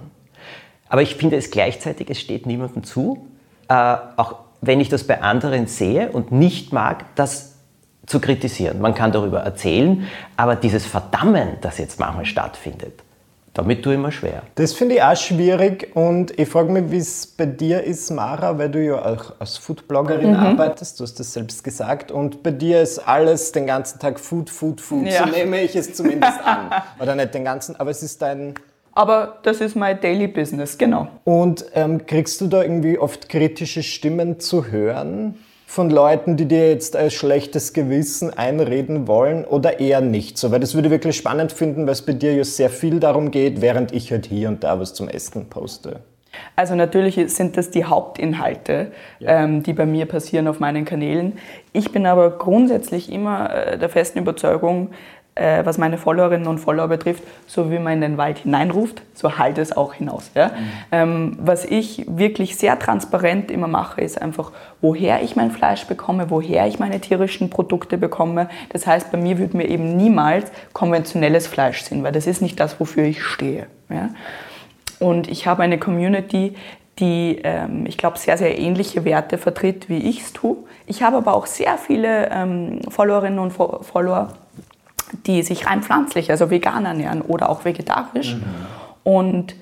Aber 0.87 1.01
ich 1.01 1.15
finde 1.15 1.35
es 1.35 1.51
gleichzeitig, 1.51 2.09
es 2.09 2.21
steht 2.21 2.45
niemandem 2.45 2.83
zu, 2.83 3.27
äh, 3.67 3.97
auch 4.15 4.35
wenn 4.61 4.79
ich 4.79 4.87
das 4.87 5.05
bei 5.05 5.21
anderen 5.21 5.67
sehe 5.67 6.11
und 6.11 6.31
nicht 6.31 6.71
mag, 6.71 7.15
das 7.15 7.55
zu 8.05 8.19
kritisieren. 8.19 8.79
Man 8.79 8.93
kann 8.93 9.11
darüber 9.11 9.39
erzählen, 9.39 10.07
aber 10.37 10.55
dieses 10.55 10.85
Verdammen, 10.85 11.57
das 11.61 11.77
jetzt 11.77 11.99
manchmal 11.99 12.25
stattfindet, 12.25 13.03
damit 13.53 13.83
tue 13.83 13.93
ich 13.95 13.99
mir 13.99 14.11
schwer. 14.11 14.43
Das 14.55 14.73
finde 14.73 14.95
ich 14.95 15.03
auch 15.03 15.15
schwierig 15.15 15.93
und 15.95 16.37
ich 16.39 16.47
frage 16.47 16.71
mich, 16.71 16.89
wie 16.91 16.97
es 16.97 17.27
bei 17.27 17.45
dir 17.45 17.83
ist, 17.83 18.09
Mara, 18.09 18.57
weil 18.57 18.69
du 18.69 18.83
ja 18.83 18.95
auch 19.05 19.33
als 19.39 19.57
Foodbloggerin 19.57 20.35
arbeitest, 20.35 20.99
du 20.99 21.03
hast 21.03 21.19
das 21.19 21.33
selbst 21.33 21.63
gesagt 21.63 22.11
und 22.11 22.43
bei 22.43 22.51
dir 22.51 22.81
ist 22.81 22.99
alles 22.99 23.51
den 23.51 23.67
ganzen 23.67 23.99
Tag 23.99 24.19
Food, 24.19 24.49
Food, 24.49 24.79
Food, 24.79 25.07
Ja. 25.07 25.25
so 25.25 25.31
nehme 25.31 25.61
ich 25.61 25.75
es 25.75 25.93
zumindest 25.93 26.39
an. 26.45 26.71
Oder 26.99 27.15
nicht 27.15 27.33
den 27.33 27.43
ganzen, 27.43 27.75
aber 27.79 27.91
es 27.91 28.01
ist 28.03 28.21
dein... 28.21 28.55
Aber 28.93 29.37
das 29.43 29.61
ist 29.61 29.75
mein 29.75 29.99
Daily 30.01 30.27
Business, 30.27 30.77
genau. 30.77 31.07
Und 31.23 31.65
ähm, 31.75 32.05
kriegst 32.05 32.41
du 32.41 32.47
da 32.47 32.61
irgendwie 32.61 32.97
oft 32.97 33.29
kritische 33.29 33.83
Stimmen 33.83 34.39
zu 34.39 34.67
hören 34.67 35.35
von 35.71 35.89
Leuten, 35.89 36.35
die 36.35 36.49
dir 36.49 36.69
jetzt 36.69 36.97
als 36.97 37.13
schlechtes 37.13 37.71
Gewissen 37.71 38.29
einreden 38.29 39.07
wollen 39.07 39.45
oder 39.45 39.79
eher 39.79 40.01
nicht 40.01 40.37
so? 40.37 40.51
Weil 40.51 40.59
das 40.59 40.75
würde 40.75 40.89
ich 40.89 40.91
wirklich 40.91 41.15
spannend 41.15 41.53
finden, 41.53 41.85
weil 41.85 41.93
es 41.93 42.01
bei 42.01 42.11
dir 42.11 42.33
ja 42.35 42.43
sehr 42.43 42.69
viel 42.69 42.99
darum 42.99 43.31
geht, 43.31 43.61
während 43.61 43.93
ich 43.93 44.11
halt 44.11 44.25
hier 44.25 44.49
und 44.49 44.65
da 44.65 44.81
was 44.81 44.93
zum 44.93 45.07
Essen 45.07 45.49
poste. 45.49 46.01
Also 46.57 46.75
natürlich 46.75 47.15
sind 47.33 47.55
das 47.55 47.71
die 47.71 47.85
Hauptinhalte, 47.85 48.91
ähm, 49.21 49.63
die 49.63 49.71
bei 49.71 49.85
mir 49.85 50.07
passieren 50.07 50.49
auf 50.49 50.59
meinen 50.59 50.83
Kanälen. 50.83 51.37
Ich 51.71 51.93
bin 51.93 52.05
aber 52.05 52.31
grundsätzlich 52.31 53.09
immer 53.09 53.53
äh, 53.53 53.77
der 53.77 53.87
festen 53.87 54.19
Überzeugung, 54.19 54.89
äh, 55.35 55.65
was 55.65 55.77
meine 55.77 55.97
Followerinnen 55.97 56.47
und 56.47 56.57
Follower 56.57 56.87
betrifft, 56.87 57.23
so 57.47 57.71
wie 57.71 57.79
man 57.79 57.93
in 57.93 58.01
den 58.01 58.17
Wald 58.17 58.39
hineinruft, 58.39 59.01
so 59.13 59.37
halt 59.37 59.57
es 59.57 59.75
auch 59.75 59.93
hinaus. 59.93 60.31
Ja? 60.35 60.51
Ähm, 60.91 61.37
was 61.39 61.63
ich 61.65 62.05
wirklich 62.07 62.57
sehr 62.57 62.77
transparent 62.77 63.49
immer 63.49 63.67
mache, 63.67 64.01
ist 64.01 64.21
einfach, 64.21 64.51
woher 64.81 65.23
ich 65.23 65.35
mein 65.35 65.51
Fleisch 65.51 65.85
bekomme, 65.85 66.29
woher 66.29 66.67
ich 66.67 66.79
meine 66.79 66.99
tierischen 66.99 67.49
Produkte 67.49 67.97
bekomme. 67.97 68.49
Das 68.69 68.85
heißt, 68.85 69.11
bei 69.11 69.17
mir 69.17 69.37
wird 69.37 69.53
mir 69.53 69.69
eben 69.69 69.95
niemals 69.95 70.51
konventionelles 70.73 71.47
Fleisch 71.47 71.83
sind, 71.83 72.03
weil 72.03 72.11
das 72.11 72.27
ist 72.27 72.41
nicht 72.41 72.59
das, 72.59 72.79
wofür 72.79 73.03
ich 73.05 73.23
stehe. 73.23 73.67
Ja? 73.89 74.09
Und 74.99 75.29
ich 75.29 75.47
habe 75.47 75.63
eine 75.63 75.79
Community, 75.79 76.55
die, 76.99 77.39
ähm, 77.43 77.85
ich 77.87 77.97
glaube, 77.97 78.17
sehr, 78.17 78.37
sehr 78.37 78.59
ähnliche 78.59 79.05
Werte 79.05 79.37
vertritt, 79.37 79.89
wie 79.89 79.97
ich 79.97 80.21
es 80.21 80.33
tue. 80.33 80.57
Ich 80.85 81.03
habe 81.03 81.17
aber 81.17 81.33
auch 81.33 81.45
sehr 81.45 81.77
viele 81.77 82.29
ähm, 82.31 82.81
Followerinnen 82.89 83.39
und 83.39 83.51
Fo 83.51 83.81
Follower, 83.81 84.33
die 85.25 85.43
sich 85.43 85.67
rein 85.67 85.81
pflanzlich, 85.81 86.31
also 86.31 86.49
vegan 86.49 86.85
ernähren 86.85 87.21
oder 87.21 87.49
auch 87.49 87.65
vegetarisch. 87.65 88.35
Mhm. 88.35 88.43
Und 89.03 89.55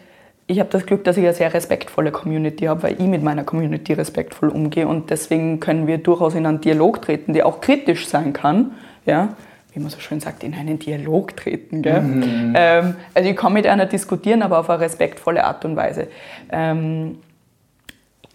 ich 0.48 0.60
habe 0.60 0.70
das 0.72 0.86
Glück, 0.86 1.04
dass 1.04 1.16
ich 1.18 1.24
eine 1.24 1.34
sehr 1.34 1.54
respektvolle 1.54 2.12
Community 2.12 2.66
habe, 2.66 2.84
weil 2.84 2.94
ich 2.94 3.08
mit 3.08 3.24
meiner 3.24 3.44
Community 3.44 3.94
respektvoll 3.94 4.50
umgehe 4.50 4.88
und 4.88 5.12
deswegen 5.12 5.60
können 5.60 5.86
wir 5.86 6.00
durchaus 6.00 6.34
in 6.34 6.46
einen 6.46 6.60
Dialog 6.60 7.04
treten, 7.04 7.34
der 7.34 7.46
auch 7.46 7.62
kritisch 7.62 8.08
sein 8.08 8.34
kann, 8.34 8.72
ja, 9.06 9.30
wie 9.74 9.80
man 9.80 9.92
so 9.92 10.00
schön 10.00 10.20
sagt, 10.20 10.44
in 10.44 10.56
einen 10.56 10.80
Dialog 10.80 11.38
treten. 11.38 11.84
Gell? 11.84 12.02
Mhm. 12.02 12.54
Ähm, 12.56 12.96
also 13.14 13.30
ich 13.30 13.36
kann 13.36 13.54
mit 13.54 13.68
einer 13.68 13.86
diskutieren, 13.86 14.42
aber 14.42 14.60
auf 14.60 14.70
eine 14.70 14.80
respektvolle 14.80 15.44
Art 15.44 15.64
und 15.66 15.76
Weise. 15.76 16.08
Ähm, 16.52 17.18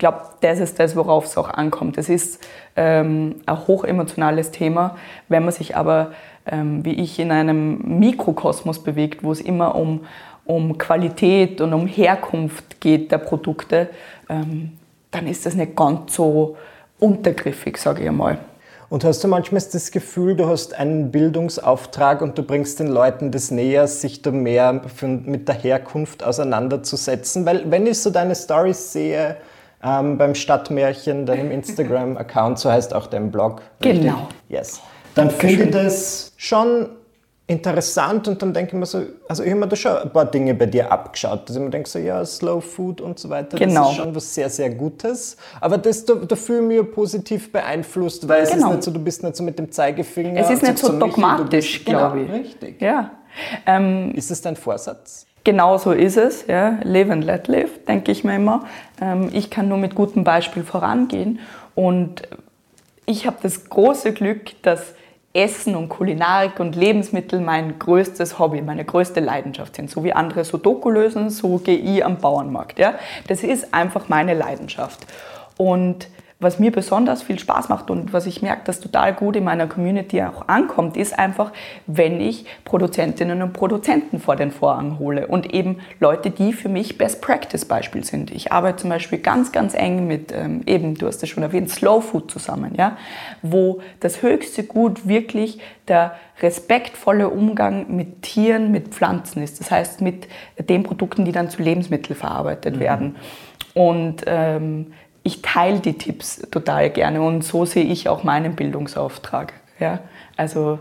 glaube, 0.04 0.20
das 0.42 0.60
ist 0.60 0.78
das, 0.78 0.96
worauf 0.96 1.24
es 1.24 1.38
auch 1.38 1.48
ankommt. 1.48 1.96
Es 1.96 2.10
ist 2.10 2.46
ähm, 2.76 3.36
ein 3.46 3.66
hochemotionales 3.66 4.50
Thema, 4.50 4.96
wenn 5.28 5.44
man 5.44 5.52
sich 5.52 5.76
aber, 5.76 6.12
ähm, 6.46 6.84
wie 6.84 6.92
ich, 6.92 7.18
in 7.18 7.30
einem 7.30 7.98
Mikrokosmos 7.98 8.82
bewegt, 8.84 9.24
wo 9.24 9.32
es 9.32 9.40
immer 9.40 9.74
um 9.74 10.00
um 10.46 10.76
Qualität 10.76 11.62
und 11.62 11.72
um 11.72 11.86
Herkunft 11.86 12.78
geht 12.82 13.10
der 13.10 13.16
Produkte, 13.16 13.88
ähm, 14.28 14.72
dann 15.10 15.26
ist 15.26 15.46
das 15.46 15.54
nicht 15.54 15.74
ganz 15.74 16.14
so 16.14 16.58
untergriffig, 16.98 17.78
sage 17.78 18.02
ich 18.02 18.08
einmal. 18.08 18.38
Und 18.90 19.04
hast 19.04 19.24
du 19.24 19.28
manchmal 19.28 19.62
das 19.72 19.90
Gefühl, 19.90 20.36
du 20.36 20.46
hast 20.46 20.74
einen 20.74 21.10
Bildungsauftrag 21.10 22.20
und 22.20 22.36
du 22.36 22.42
bringst 22.42 22.78
den 22.78 22.88
Leuten 22.88 23.30
das 23.30 23.50
näher, 23.50 23.88
sich 23.88 24.20
da 24.20 24.30
mehr 24.30 24.82
mit 25.24 25.48
der 25.48 25.54
Herkunft 25.54 26.22
auseinanderzusetzen? 26.22 27.46
Weil 27.46 27.70
wenn 27.70 27.86
ich 27.86 28.00
so 28.00 28.10
deine 28.10 28.34
Stories 28.34 28.92
sehe, 28.92 29.36
ähm, 29.84 30.18
beim 30.18 30.34
Stadtmärchen, 30.34 31.26
deinem 31.26 31.50
Instagram-Account, 31.52 32.58
so 32.58 32.70
heißt 32.70 32.94
auch 32.94 33.06
dein 33.06 33.30
Blog. 33.30 33.62
Richtig? 33.84 34.02
Genau. 34.02 34.28
Yes. 34.48 34.80
Dann 35.14 35.30
finde 35.30 35.64
ich 35.64 35.70
das 35.70 36.32
schon 36.36 36.88
interessant 37.46 38.26
und 38.26 38.40
dann 38.40 38.54
denke 38.54 38.74
ich 38.74 38.78
mir 38.78 38.86
so, 38.86 39.02
also 39.28 39.42
ich 39.42 39.50
habe 39.50 39.60
mir 39.60 39.68
da 39.68 39.76
schon 39.76 39.96
ein 39.96 40.10
paar 40.10 40.24
Dinge 40.24 40.54
bei 40.54 40.64
dir 40.64 40.90
abgeschaut, 40.90 41.46
dass 41.46 41.56
ich 41.56 41.62
mir 41.62 41.68
denke 41.68 41.88
so, 41.88 41.98
ja, 41.98 42.24
Slow 42.24 42.62
Food 42.62 43.02
und 43.02 43.18
so 43.18 43.28
weiter, 43.28 43.58
genau. 43.58 43.82
das 43.82 43.90
ist 43.90 43.96
schon 43.96 44.14
was 44.14 44.34
sehr, 44.34 44.48
sehr 44.48 44.70
Gutes, 44.70 45.36
aber 45.60 45.76
das, 45.76 46.06
da, 46.06 46.14
da 46.14 46.36
fühle 46.36 46.60
ich 46.60 46.82
mich 46.82 46.92
positiv 46.92 47.52
beeinflusst, 47.52 48.26
weil 48.26 48.38
genau. 48.38 48.42
es 48.42 48.48
ist 48.48 48.56
genau. 48.56 48.72
nicht 48.72 48.82
so, 48.82 48.90
du 48.90 48.98
bist 48.98 49.22
nicht 49.22 49.36
so 49.36 49.42
mit 49.44 49.58
dem 49.58 49.70
Zeigefinger. 49.70 50.40
Es 50.40 50.50
ist 50.50 50.62
nicht 50.62 50.78
so 50.78 50.98
dogmatisch, 50.98 51.84
glaube 51.84 52.22
ich. 52.22 52.26
Genau, 52.26 52.38
richtig. 52.38 52.80
Ja. 52.80 53.10
Ähm, 53.66 54.12
ist 54.14 54.30
es 54.30 54.40
dein 54.40 54.56
Vorsatz? 54.56 55.26
Genau 55.44 55.76
so 55.76 55.92
ist 55.92 56.16
es, 56.16 56.46
ja. 56.46 56.78
live 56.82 57.10
and 57.10 57.24
let 57.24 57.48
live, 57.48 57.84
denke 57.86 58.10
ich 58.10 58.24
mir 58.24 58.36
immer. 58.36 58.64
Ähm, 59.00 59.28
ich 59.32 59.50
kann 59.50 59.68
nur 59.68 59.76
mit 59.76 59.94
gutem 59.94 60.24
Beispiel 60.24 60.64
vorangehen 60.64 61.38
und 61.74 62.22
ich 63.06 63.26
habe 63.26 63.36
das 63.42 63.68
große 63.68 64.14
Glück, 64.14 64.62
dass 64.62 64.94
Essen 65.34 65.74
und 65.74 65.88
Kulinarik 65.88 66.60
und 66.60 66.76
Lebensmittel 66.76 67.40
mein 67.40 67.78
größtes 67.78 68.38
Hobby, 68.38 68.62
meine 68.62 68.84
größte 68.84 69.20
Leidenschaft 69.20 69.74
sind. 69.76 69.90
So 69.90 70.04
wie 70.04 70.12
andere 70.12 70.44
Sudoku 70.44 70.90
lösen, 70.90 71.28
so 71.28 71.58
gehe 71.58 71.76
ich 71.76 72.04
am 72.04 72.18
Bauernmarkt. 72.18 72.78
Ja? 72.78 72.94
Das 73.26 73.42
ist 73.42 73.74
einfach 73.74 74.08
meine 74.08 74.32
Leidenschaft. 74.34 75.00
Und 75.56 76.08
was 76.40 76.58
mir 76.58 76.72
besonders 76.72 77.22
viel 77.22 77.38
Spaß 77.38 77.68
macht 77.68 77.90
und 77.90 78.12
was 78.12 78.26
ich 78.26 78.42
merke, 78.42 78.62
dass 78.64 78.80
total 78.80 79.14
gut 79.14 79.36
in 79.36 79.44
meiner 79.44 79.66
Community 79.66 80.20
auch 80.22 80.48
ankommt, 80.48 80.96
ist 80.96 81.18
einfach, 81.18 81.52
wenn 81.86 82.20
ich 82.20 82.44
Produzentinnen 82.64 83.40
und 83.40 83.52
Produzenten 83.52 84.18
vor 84.18 84.36
den 84.36 84.50
Vorhang 84.50 84.98
hole 84.98 85.26
und 85.26 85.54
eben 85.54 85.78
Leute, 86.00 86.30
die 86.30 86.52
für 86.52 86.68
mich 86.68 86.98
Best 86.98 87.22
Practice 87.22 87.64
Beispiel 87.64 88.04
sind. 88.04 88.30
Ich 88.30 88.52
arbeite 88.52 88.78
zum 88.78 88.90
Beispiel 88.90 89.18
ganz, 89.18 89.52
ganz 89.52 89.74
eng 89.74 90.06
mit 90.06 90.32
ähm, 90.32 90.62
eben, 90.66 90.96
du 90.96 91.06
hast 91.06 91.22
es 91.22 91.28
schon 91.28 91.42
erwähnt, 91.42 91.70
Slow 91.70 92.02
Food 92.02 92.30
zusammen, 92.30 92.74
ja, 92.76 92.96
wo 93.42 93.80
das 94.00 94.22
höchste 94.22 94.64
Gut 94.64 95.06
wirklich 95.06 95.60
der 95.88 96.16
respektvolle 96.42 97.28
Umgang 97.28 97.94
mit 97.94 98.22
Tieren, 98.22 98.72
mit 98.72 98.88
Pflanzen 98.88 99.42
ist. 99.42 99.60
Das 99.60 99.70
heißt 99.70 100.00
mit 100.00 100.26
den 100.58 100.82
Produkten, 100.82 101.24
die 101.24 101.32
dann 101.32 101.48
zu 101.48 101.62
Lebensmitteln 101.62 102.18
verarbeitet 102.18 102.76
mhm. 102.76 102.80
werden. 102.80 103.16
Und 103.74 104.22
ähm, 104.26 104.92
ich 105.24 105.42
teile 105.42 105.80
die 105.80 105.94
Tipps 105.94 106.42
total 106.50 106.90
gerne 106.90 107.20
und 107.22 107.42
so 107.42 107.64
sehe 107.64 107.84
ich 107.84 108.08
auch 108.08 108.22
meinen 108.22 108.54
Bildungsauftrag. 108.54 109.54
Ja? 109.80 110.00
Also 110.36 110.80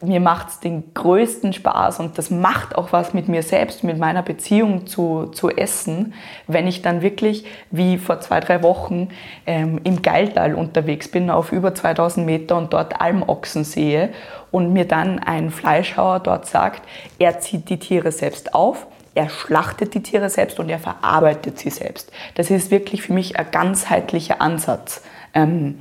mir 0.00 0.20
macht 0.20 0.48
es 0.48 0.60
den 0.60 0.94
größten 0.94 1.52
Spaß 1.52 2.00
und 2.00 2.18
das 2.18 2.30
macht 2.30 2.76
auch 2.76 2.92
was 2.92 3.12
mit 3.12 3.28
mir 3.28 3.42
selbst, 3.42 3.84
mit 3.84 3.98
meiner 3.98 4.22
Beziehung 4.22 4.86
zu, 4.86 5.26
zu 5.26 5.48
Essen, 5.48 6.14
wenn 6.46 6.66
ich 6.66 6.82
dann 6.82 7.02
wirklich, 7.02 7.44
wie 7.70 7.98
vor 7.98 8.20
zwei, 8.20 8.40
drei 8.40 8.62
Wochen, 8.62 9.08
ähm, 9.46 9.80
im 9.84 10.02
Geiltal 10.02 10.54
unterwegs 10.54 11.08
bin, 11.08 11.30
auf 11.30 11.52
über 11.52 11.74
2000 11.74 12.26
Meter 12.26 12.56
und 12.56 12.72
dort 12.72 13.00
Almochsen 13.00 13.64
sehe 13.64 14.10
und 14.50 14.72
mir 14.72 14.86
dann 14.86 15.18
ein 15.18 15.50
Fleischhauer 15.50 16.20
dort 16.20 16.46
sagt, 16.46 16.82
er 17.18 17.38
zieht 17.38 17.68
die 17.68 17.78
Tiere 17.78 18.12
selbst 18.12 18.54
auf, 18.54 18.86
er 19.14 19.28
schlachtet 19.28 19.94
die 19.94 20.02
Tiere 20.02 20.30
selbst 20.30 20.58
und 20.58 20.68
er 20.68 20.78
verarbeitet 20.78 21.58
sie 21.58 21.70
selbst. 21.70 22.10
Das 22.34 22.50
ist 22.50 22.70
wirklich 22.70 23.02
für 23.02 23.12
mich 23.12 23.38
ein 23.38 23.46
ganzheitlicher 23.50 24.40
Ansatz, 24.40 25.02
ähm, 25.34 25.80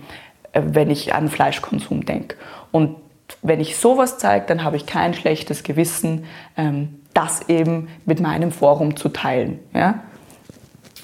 äh, 0.54 0.62
wenn 0.64 0.90
ich 0.90 1.14
an 1.14 1.30
Fleischkonsum 1.30 2.06
denke. 2.06 2.36
Und 2.72 2.96
wenn 3.42 3.60
ich 3.60 3.78
sowas 3.78 4.18
zeige, 4.18 4.46
dann 4.48 4.64
habe 4.64 4.76
ich 4.76 4.86
kein 4.86 5.14
schlechtes 5.14 5.64
Gewissen, 5.64 6.26
ähm, 6.58 7.02
das 7.14 7.50
eben 7.50 7.90
mit 8.06 8.20
meinem 8.20 8.52
Forum 8.52 8.96
zu 8.96 9.10
teilen. 9.10 9.60
Ja? 9.74 10.02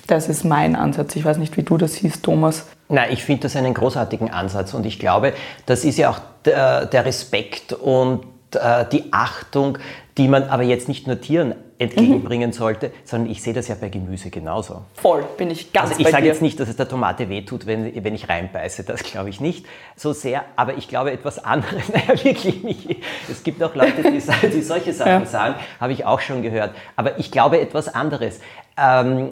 Das 0.07 0.29
ist 0.29 0.45
mein 0.45 0.75
Ansatz. 0.75 1.15
Ich 1.15 1.25
weiß 1.25 1.37
nicht, 1.37 1.57
wie 1.57 1.63
du 1.63 1.77
das 1.77 1.95
siehst, 1.95 2.23
Thomas. 2.23 2.67
Nein, 2.89 3.09
ich 3.11 3.23
finde 3.23 3.43
das 3.43 3.55
einen 3.55 3.73
großartigen 3.73 4.31
Ansatz 4.31 4.73
und 4.73 4.85
ich 4.85 4.99
glaube, 4.99 5.33
das 5.65 5.83
ist 5.83 5.97
ja 5.97 6.09
auch 6.09 6.19
der, 6.45 6.85
der 6.85 7.05
Respekt 7.05 7.73
und 7.73 8.23
äh, 8.53 8.85
die 8.89 9.11
Achtung, 9.11 9.77
die 10.17 10.29
man 10.29 10.43
aber 10.43 10.63
jetzt 10.63 10.87
nicht 10.87 11.07
nur 11.07 11.19
Tieren 11.19 11.55
entgegenbringen 11.79 12.49
mhm. 12.49 12.53
sollte, 12.53 12.91
sondern 13.03 13.31
ich 13.31 13.41
sehe 13.41 13.53
das 13.53 13.67
ja 13.67 13.75
bei 13.79 13.89
Gemüse 13.89 14.29
genauso. 14.29 14.81
Voll, 14.95 15.23
bin 15.37 15.51
ich 15.51 15.71
ganz 15.71 15.91
Also 15.91 16.01
ich 16.01 16.09
sage 16.09 16.25
jetzt 16.25 16.41
nicht, 16.41 16.59
dass 16.59 16.69
es 16.69 16.75
der 16.75 16.87
Tomate 16.87 17.29
wehtut, 17.29 17.65
wenn, 17.67 18.03
wenn 18.03 18.15
ich 18.15 18.27
reinbeiße, 18.29 18.83
das 18.83 19.03
glaube 19.03 19.29
ich 19.29 19.39
nicht 19.39 19.65
so 19.95 20.13
sehr, 20.13 20.45
aber 20.55 20.77
ich 20.77 20.87
glaube 20.87 21.11
etwas 21.11 21.43
anderes, 21.43 21.89
naja 21.93 22.23
wirklich 22.23 22.63
nicht. 22.63 22.97
Es 23.29 23.43
gibt 23.43 23.61
auch 23.63 23.75
Leute, 23.75 24.01
die, 24.03 24.21
die 24.49 24.61
solche 24.61 24.93
Sachen 24.93 25.11
ja. 25.11 25.25
sagen, 25.25 25.55
habe 25.79 25.93
ich 25.93 26.05
auch 26.05 26.21
schon 26.21 26.41
gehört, 26.41 26.75
aber 26.95 27.19
ich 27.19 27.31
glaube 27.31 27.59
etwas 27.59 27.93
anderes. 27.93 28.39
Ähm, 28.77 29.31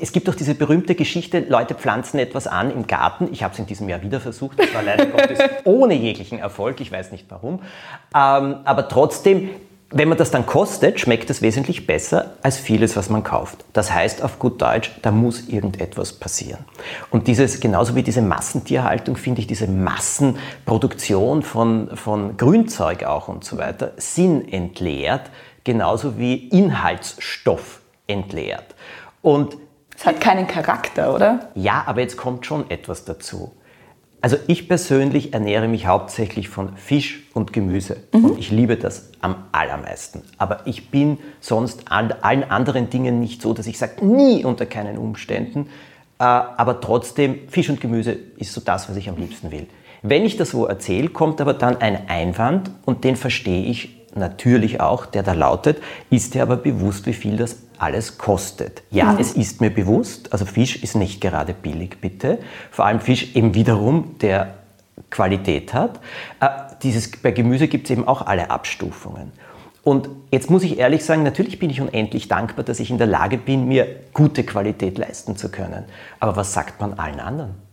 es 0.00 0.12
gibt 0.12 0.28
doch 0.28 0.34
diese 0.34 0.54
berühmte 0.54 0.94
Geschichte, 0.94 1.40
Leute 1.40 1.74
pflanzen 1.74 2.20
etwas 2.20 2.46
an 2.46 2.70
im 2.70 2.86
Garten. 2.86 3.28
Ich 3.32 3.42
habe 3.42 3.52
es 3.52 3.58
in 3.58 3.66
diesem 3.66 3.88
Jahr 3.88 4.00
wieder 4.00 4.20
versucht, 4.20 4.60
das 4.60 4.72
war 4.72 4.82
leider 4.82 5.06
Gottes 5.06 5.40
ohne 5.64 5.94
jeglichen 5.94 6.38
Erfolg, 6.38 6.80
ich 6.80 6.92
weiß 6.92 7.10
nicht 7.10 7.26
warum. 7.28 7.60
Ähm, 8.14 8.56
aber 8.64 8.88
trotzdem, 8.88 9.50
wenn 9.90 10.08
man 10.08 10.18
das 10.18 10.32
dann 10.32 10.46
kostet, 10.46 10.98
schmeckt 10.98 11.30
es 11.30 11.42
wesentlich 11.42 11.86
besser 11.86 12.34
als 12.42 12.58
vieles, 12.58 12.96
was 12.96 13.08
man 13.08 13.22
kauft. 13.22 13.64
Das 13.72 13.92
heißt 13.92 14.22
auf 14.22 14.38
gut 14.40 14.60
Deutsch, 14.60 14.90
da 15.02 15.12
muss 15.12 15.48
irgendetwas 15.48 16.12
passieren. 16.12 16.64
Und 17.10 17.28
dieses, 17.28 17.60
genauso 17.60 17.94
wie 17.94 18.02
diese 18.02 18.20
Massentierhaltung, 18.20 19.16
finde 19.16 19.42
ich 19.42 19.46
diese 19.46 19.68
Massenproduktion 19.68 21.42
von, 21.42 21.96
von 21.96 22.36
Grünzeug 22.36 23.04
auch 23.04 23.28
und 23.28 23.44
so 23.44 23.58
weiter 23.58 23.92
sinnentleert, 23.96 25.30
genauso 25.62 26.18
wie 26.18 26.48
Inhaltsstoff 26.48 27.80
entleert. 28.08 28.74
Und 29.22 29.56
es 29.96 30.04
hat 30.04 30.20
keinen 30.20 30.48
Charakter, 30.48 31.14
oder? 31.14 31.50
Ja, 31.54 31.84
aber 31.86 32.00
jetzt 32.00 32.16
kommt 32.16 32.44
schon 32.44 32.68
etwas 32.70 33.04
dazu. 33.04 33.52
Also 34.26 34.38
ich 34.48 34.66
persönlich 34.66 35.34
ernähre 35.34 35.68
mich 35.68 35.86
hauptsächlich 35.86 36.48
von 36.48 36.76
Fisch 36.76 37.22
und 37.32 37.52
Gemüse 37.52 37.98
mhm. 38.12 38.24
und 38.24 38.38
ich 38.40 38.50
liebe 38.50 38.76
das 38.76 39.10
am 39.20 39.36
allermeisten. 39.52 40.20
Aber 40.36 40.66
ich 40.66 40.90
bin 40.90 41.18
sonst 41.38 41.92
an 41.92 42.10
allen 42.22 42.42
anderen 42.42 42.90
Dingen 42.90 43.20
nicht 43.20 43.40
so, 43.40 43.52
dass 43.52 43.68
ich 43.68 43.78
sage, 43.78 44.04
nie 44.04 44.44
unter 44.44 44.66
keinen 44.66 44.98
Umständen. 44.98 45.68
Äh, 46.18 46.24
aber 46.24 46.80
trotzdem, 46.80 47.48
Fisch 47.48 47.70
und 47.70 47.80
Gemüse 47.80 48.16
ist 48.36 48.52
so 48.52 48.60
das, 48.60 48.88
was 48.90 48.96
ich 48.96 49.08
am 49.08 49.16
liebsten 49.16 49.52
will. 49.52 49.68
Wenn 50.02 50.24
ich 50.24 50.36
das 50.36 50.50
so 50.50 50.66
erzähle, 50.66 51.08
kommt 51.10 51.40
aber 51.40 51.54
dann 51.54 51.76
ein 51.76 52.08
Einwand 52.08 52.72
und 52.84 53.04
den 53.04 53.14
verstehe 53.14 53.66
ich 53.66 53.95
natürlich 54.16 54.80
auch, 54.80 55.06
der 55.06 55.22
da 55.22 55.32
lautet, 55.32 55.82
ist 56.10 56.34
dir 56.34 56.42
aber 56.42 56.56
bewusst, 56.56 57.06
wie 57.06 57.12
viel 57.12 57.36
das 57.36 57.56
alles 57.78 58.18
kostet. 58.18 58.82
Ja, 58.90 59.12
mhm. 59.12 59.18
es 59.18 59.32
ist 59.32 59.60
mir 59.60 59.70
bewusst, 59.70 60.32
also 60.32 60.46
Fisch 60.46 60.82
ist 60.82 60.96
nicht 60.96 61.20
gerade 61.20 61.54
billig, 61.54 62.00
bitte. 62.00 62.38
Vor 62.70 62.86
allem 62.86 63.00
Fisch 63.00 63.34
eben 63.34 63.54
wiederum, 63.54 64.18
der 64.20 64.54
Qualität 65.10 65.74
hat. 65.74 66.00
Äh, 66.40 66.48
dieses, 66.82 67.10
bei 67.10 67.30
Gemüse 67.30 67.68
gibt 67.68 67.86
es 67.86 67.90
eben 67.90 68.06
auch 68.06 68.22
alle 68.22 68.50
Abstufungen. 68.50 69.32
Und 69.82 70.08
jetzt 70.32 70.50
muss 70.50 70.64
ich 70.64 70.78
ehrlich 70.78 71.04
sagen, 71.04 71.22
natürlich 71.22 71.60
bin 71.60 71.70
ich 71.70 71.80
unendlich 71.80 72.26
dankbar, 72.26 72.64
dass 72.64 72.80
ich 72.80 72.90
in 72.90 72.98
der 72.98 73.06
Lage 73.06 73.38
bin, 73.38 73.68
mir 73.68 73.86
gute 74.12 74.42
Qualität 74.42 74.98
leisten 74.98 75.36
zu 75.36 75.48
können. 75.48 75.84
Aber 76.18 76.34
was 76.34 76.52
sagt 76.52 76.80
man 76.80 76.94
allen 76.94 77.20
anderen? 77.20 77.65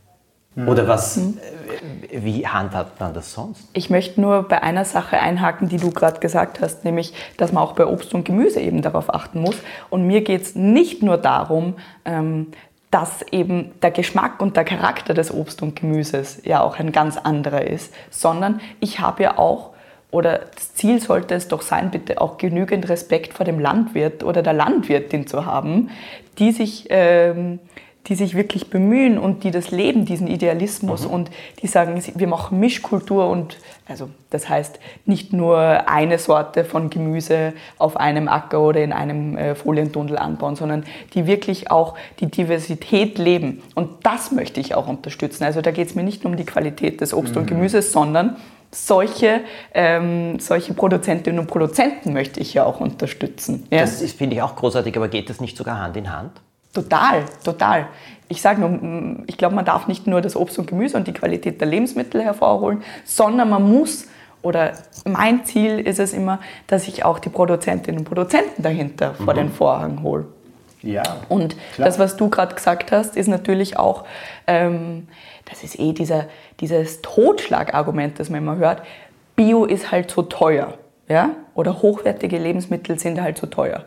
Oder 0.55 0.87
was, 0.87 1.17
mhm. 1.17 1.39
wie 2.11 2.47
handhabt 2.47 2.99
man 2.99 3.13
das 3.13 3.33
sonst? 3.33 3.67
Ich 3.73 3.89
möchte 3.89 4.21
nur 4.21 4.43
bei 4.43 4.61
einer 4.61 4.85
Sache 4.85 5.19
einhaken, 5.19 5.67
die 5.67 5.77
du 5.77 5.89
gerade 5.89 6.19
gesagt 6.19 6.61
hast, 6.61 6.85
nämlich, 6.85 7.13
dass 7.37 7.51
man 7.51 7.63
auch 7.63 7.73
bei 7.73 7.87
Obst 7.87 8.13
und 8.13 8.23
Gemüse 8.23 8.59
eben 8.59 8.83
darauf 8.83 9.11
achten 9.11 9.41
muss. 9.41 9.55
Und 9.89 10.05
mir 10.05 10.21
geht 10.21 10.43
es 10.43 10.55
nicht 10.55 11.01
nur 11.01 11.17
darum, 11.17 11.75
ähm, 12.05 12.47
dass 12.91 13.23
eben 13.31 13.71
der 13.81 13.89
Geschmack 13.89 14.39
und 14.41 14.55
der 14.55 14.63
Charakter 14.63 15.15
des 15.15 15.33
Obst 15.33 15.63
und 15.63 15.75
Gemüses 15.75 16.41
ja 16.43 16.61
auch 16.61 16.77
ein 16.77 16.91
ganz 16.91 17.17
anderer 17.17 17.65
ist, 17.65 17.91
sondern 18.11 18.61
ich 18.79 18.99
habe 18.99 19.23
ja 19.23 19.39
auch, 19.39 19.71
oder 20.11 20.41
das 20.53 20.75
Ziel 20.75 21.01
sollte 21.01 21.33
es 21.33 21.47
doch 21.47 21.63
sein, 21.63 21.89
bitte 21.89 22.21
auch 22.21 22.37
genügend 22.37 22.87
Respekt 22.89 23.33
vor 23.33 23.47
dem 23.47 23.59
Landwirt 23.59 24.23
oder 24.23 24.43
der 24.43 24.53
Landwirtin 24.53 25.25
zu 25.25 25.47
haben, 25.47 25.89
die 26.37 26.51
sich... 26.51 26.85
Ähm, 26.89 27.59
die 28.07 28.15
sich 28.15 28.35
wirklich 28.35 28.69
bemühen 28.69 29.17
und 29.17 29.43
die 29.43 29.51
das 29.51 29.71
leben, 29.71 30.05
diesen 30.05 30.27
Idealismus 30.27 31.07
mhm. 31.07 31.13
und 31.13 31.31
die 31.61 31.67
sagen, 31.67 32.01
wir 32.15 32.27
machen 32.27 32.59
Mischkultur 32.59 33.29
und 33.29 33.57
also 33.87 34.09
das 34.29 34.49
heißt 34.49 34.79
nicht 35.05 35.31
nur 35.31 35.57
eine 35.89 36.17
Sorte 36.19 36.65
von 36.65 36.89
Gemüse 36.89 37.53
auf 37.77 37.97
einem 37.97 38.27
Acker 38.27 38.61
oder 38.61 38.83
in 38.83 38.91
einem 38.91 39.37
äh, 39.37 39.55
Folientunnel 39.55 40.17
anbauen, 40.17 40.55
sondern 40.55 40.83
die 41.13 41.27
wirklich 41.27 41.71
auch 41.71 41.95
die 42.19 42.27
Diversität 42.27 43.17
leben. 43.17 43.61
Und 43.75 44.05
das 44.05 44.31
möchte 44.31 44.59
ich 44.59 44.75
auch 44.75 44.87
unterstützen. 44.87 45.43
Also 45.43 45.61
da 45.61 45.71
geht 45.71 45.87
es 45.87 45.95
mir 45.95 46.03
nicht 46.03 46.23
nur 46.23 46.31
um 46.31 46.37
die 46.37 46.45
Qualität 46.45 46.99
des 46.99 47.13
Obst 47.13 47.35
mhm. 47.35 47.41
und 47.41 47.47
Gemüses, 47.47 47.91
sondern 47.93 48.35
solche, 48.71 49.41
ähm, 49.73 50.39
solche 50.39 50.73
Produzentinnen 50.73 51.39
und 51.39 51.47
Produzenten 51.47 52.11
möchte 52.11 52.39
ich 52.39 52.53
ja 52.53 52.65
auch 52.65 52.79
unterstützen. 52.79 53.67
Ja? 53.69 53.81
Das 53.81 54.01
finde 54.11 54.35
ich 54.35 54.41
auch 54.41 54.55
großartig, 54.55 54.95
aber 54.97 55.07
geht 55.07 55.29
das 55.29 55.39
nicht 55.39 55.55
sogar 55.55 55.79
Hand 55.79 55.95
in 55.95 56.11
Hand? 56.11 56.31
Total, 56.73 57.23
total. 57.43 57.87
Ich 58.29 58.41
sage 58.41 58.61
nur, 58.61 59.23
ich 59.27 59.37
glaube, 59.37 59.53
man 59.53 59.65
darf 59.65 59.87
nicht 59.87 60.07
nur 60.07 60.21
das 60.21 60.35
Obst 60.35 60.57
und 60.57 60.65
Gemüse 60.65 60.97
und 60.97 61.07
die 61.07 61.13
Qualität 61.13 61.61
der 61.61 61.67
Lebensmittel 61.67 62.23
hervorholen, 62.23 62.81
sondern 63.05 63.49
man 63.49 63.61
muss, 63.61 64.07
oder 64.41 64.73
mein 65.05 65.45
Ziel 65.45 65.79
ist 65.79 65.99
es 65.99 66.13
immer, 66.13 66.39
dass 66.65 66.87
ich 66.87 67.05
auch 67.05 67.19
die 67.19 67.29
Produzentinnen 67.29 67.99
und 67.99 68.05
Produzenten 68.05 68.63
dahinter 68.63 69.13
mhm. 69.19 69.23
vor 69.23 69.33
den 69.35 69.51
Vorhang 69.51 70.01
hole. 70.01 70.25
Ja, 70.81 71.03
und 71.29 71.55
klar. 71.75 71.87
das, 71.87 71.99
was 71.99 72.17
du 72.17 72.29
gerade 72.29 72.55
gesagt 72.55 72.91
hast, 72.91 73.15
ist 73.15 73.27
natürlich 73.27 73.77
auch, 73.77 74.03
ähm, 74.47 75.07
das 75.45 75.63
ist 75.63 75.79
eh 75.79 75.93
dieser, 75.93 76.25
dieses 76.59 77.01
Totschlagargument, 77.01 78.19
das 78.19 78.29
man 78.29 78.39
immer 78.39 78.57
hört, 78.57 78.81
Bio 79.35 79.65
ist 79.65 79.91
halt 79.91 80.09
so 80.11 80.23
teuer. 80.23 80.73
Ja? 81.07 81.29
Oder 81.53 81.81
hochwertige 81.81 82.37
Lebensmittel 82.37 82.97
sind 82.97 83.21
halt 83.21 83.37
so 83.37 83.47
teuer 83.47 83.85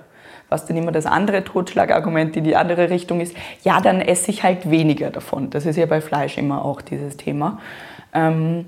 was 0.48 0.66
dann 0.66 0.76
immer 0.76 0.92
das 0.92 1.06
andere 1.06 1.44
Totschlagargument 1.44 2.36
in 2.36 2.44
die 2.44 2.56
andere 2.56 2.90
Richtung 2.90 3.20
ist, 3.20 3.36
ja, 3.62 3.80
dann 3.80 4.00
esse 4.00 4.30
ich 4.30 4.42
halt 4.42 4.70
weniger 4.70 5.10
davon. 5.10 5.50
Das 5.50 5.66
ist 5.66 5.76
ja 5.76 5.86
bei 5.86 6.00
Fleisch 6.00 6.38
immer 6.38 6.64
auch 6.64 6.80
dieses 6.80 7.16
Thema. 7.16 7.58
Ähm, 8.12 8.66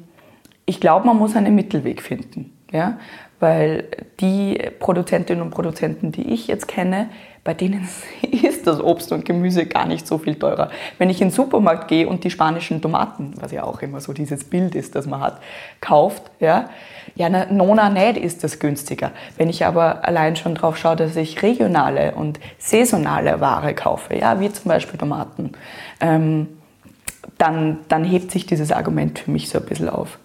ich 0.66 0.80
glaube, 0.80 1.06
man 1.06 1.16
muss 1.16 1.36
einen 1.36 1.54
Mittelweg 1.54 2.02
finden. 2.02 2.52
Ja? 2.70 2.98
Weil 3.40 3.84
die 4.20 4.58
Produzentinnen 4.80 5.42
und 5.42 5.50
Produzenten, 5.50 6.10
die 6.10 6.32
ich 6.32 6.48
jetzt 6.48 6.66
kenne, 6.66 7.08
bei 7.48 7.54
denen 7.54 7.88
ist 8.30 8.66
das 8.66 8.78
Obst 8.78 9.10
und 9.10 9.24
Gemüse 9.24 9.64
gar 9.64 9.86
nicht 9.86 10.06
so 10.06 10.18
viel 10.18 10.34
teurer. 10.34 10.70
Wenn 10.98 11.08
ich 11.08 11.22
in 11.22 11.28
den 11.28 11.34
Supermarkt 11.34 11.88
gehe 11.88 12.06
und 12.06 12.22
die 12.24 12.30
spanischen 12.30 12.82
Tomaten, 12.82 13.32
was 13.40 13.52
ja 13.52 13.64
auch 13.64 13.80
immer 13.80 14.00
so 14.00 14.12
dieses 14.12 14.44
Bild 14.44 14.74
ist, 14.74 14.94
das 14.94 15.06
man 15.06 15.20
hat, 15.20 15.40
kauft, 15.80 16.30
ja, 16.40 16.68
ja, 17.14 17.30
na, 17.30 17.46
nona 17.46 17.88
nicht 17.88 18.18
ist 18.18 18.44
das 18.44 18.58
günstiger. 18.58 19.12
Wenn 19.38 19.48
ich 19.48 19.64
aber 19.64 20.06
allein 20.06 20.36
schon 20.36 20.54
drauf 20.54 20.76
schaue, 20.76 20.96
dass 20.96 21.16
ich 21.16 21.42
regionale 21.42 22.14
und 22.14 22.38
saisonale 22.58 23.40
Ware 23.40 23.74
kaufe, 23.74 24.14
ja, 24.14 24.40
wie 24.40 24.52
zum 24.52 24.68
Beispiel 24.68 24.98
Tomaten, 24.98 25.52
ähm, 26.00 26.48
dann, 27.38 27.78
dann 27.88 28.04
hebt 28.04 28.30
sich 28.30 28.44
dieses 28.44 28.72
Argument 28.72 29.20
für 29.20 29.30
mich 29.30 29.48
so 29.48 29.58
ein 29.58 29.64
bisschen 29.64 29.88
auf. 29.88 30.18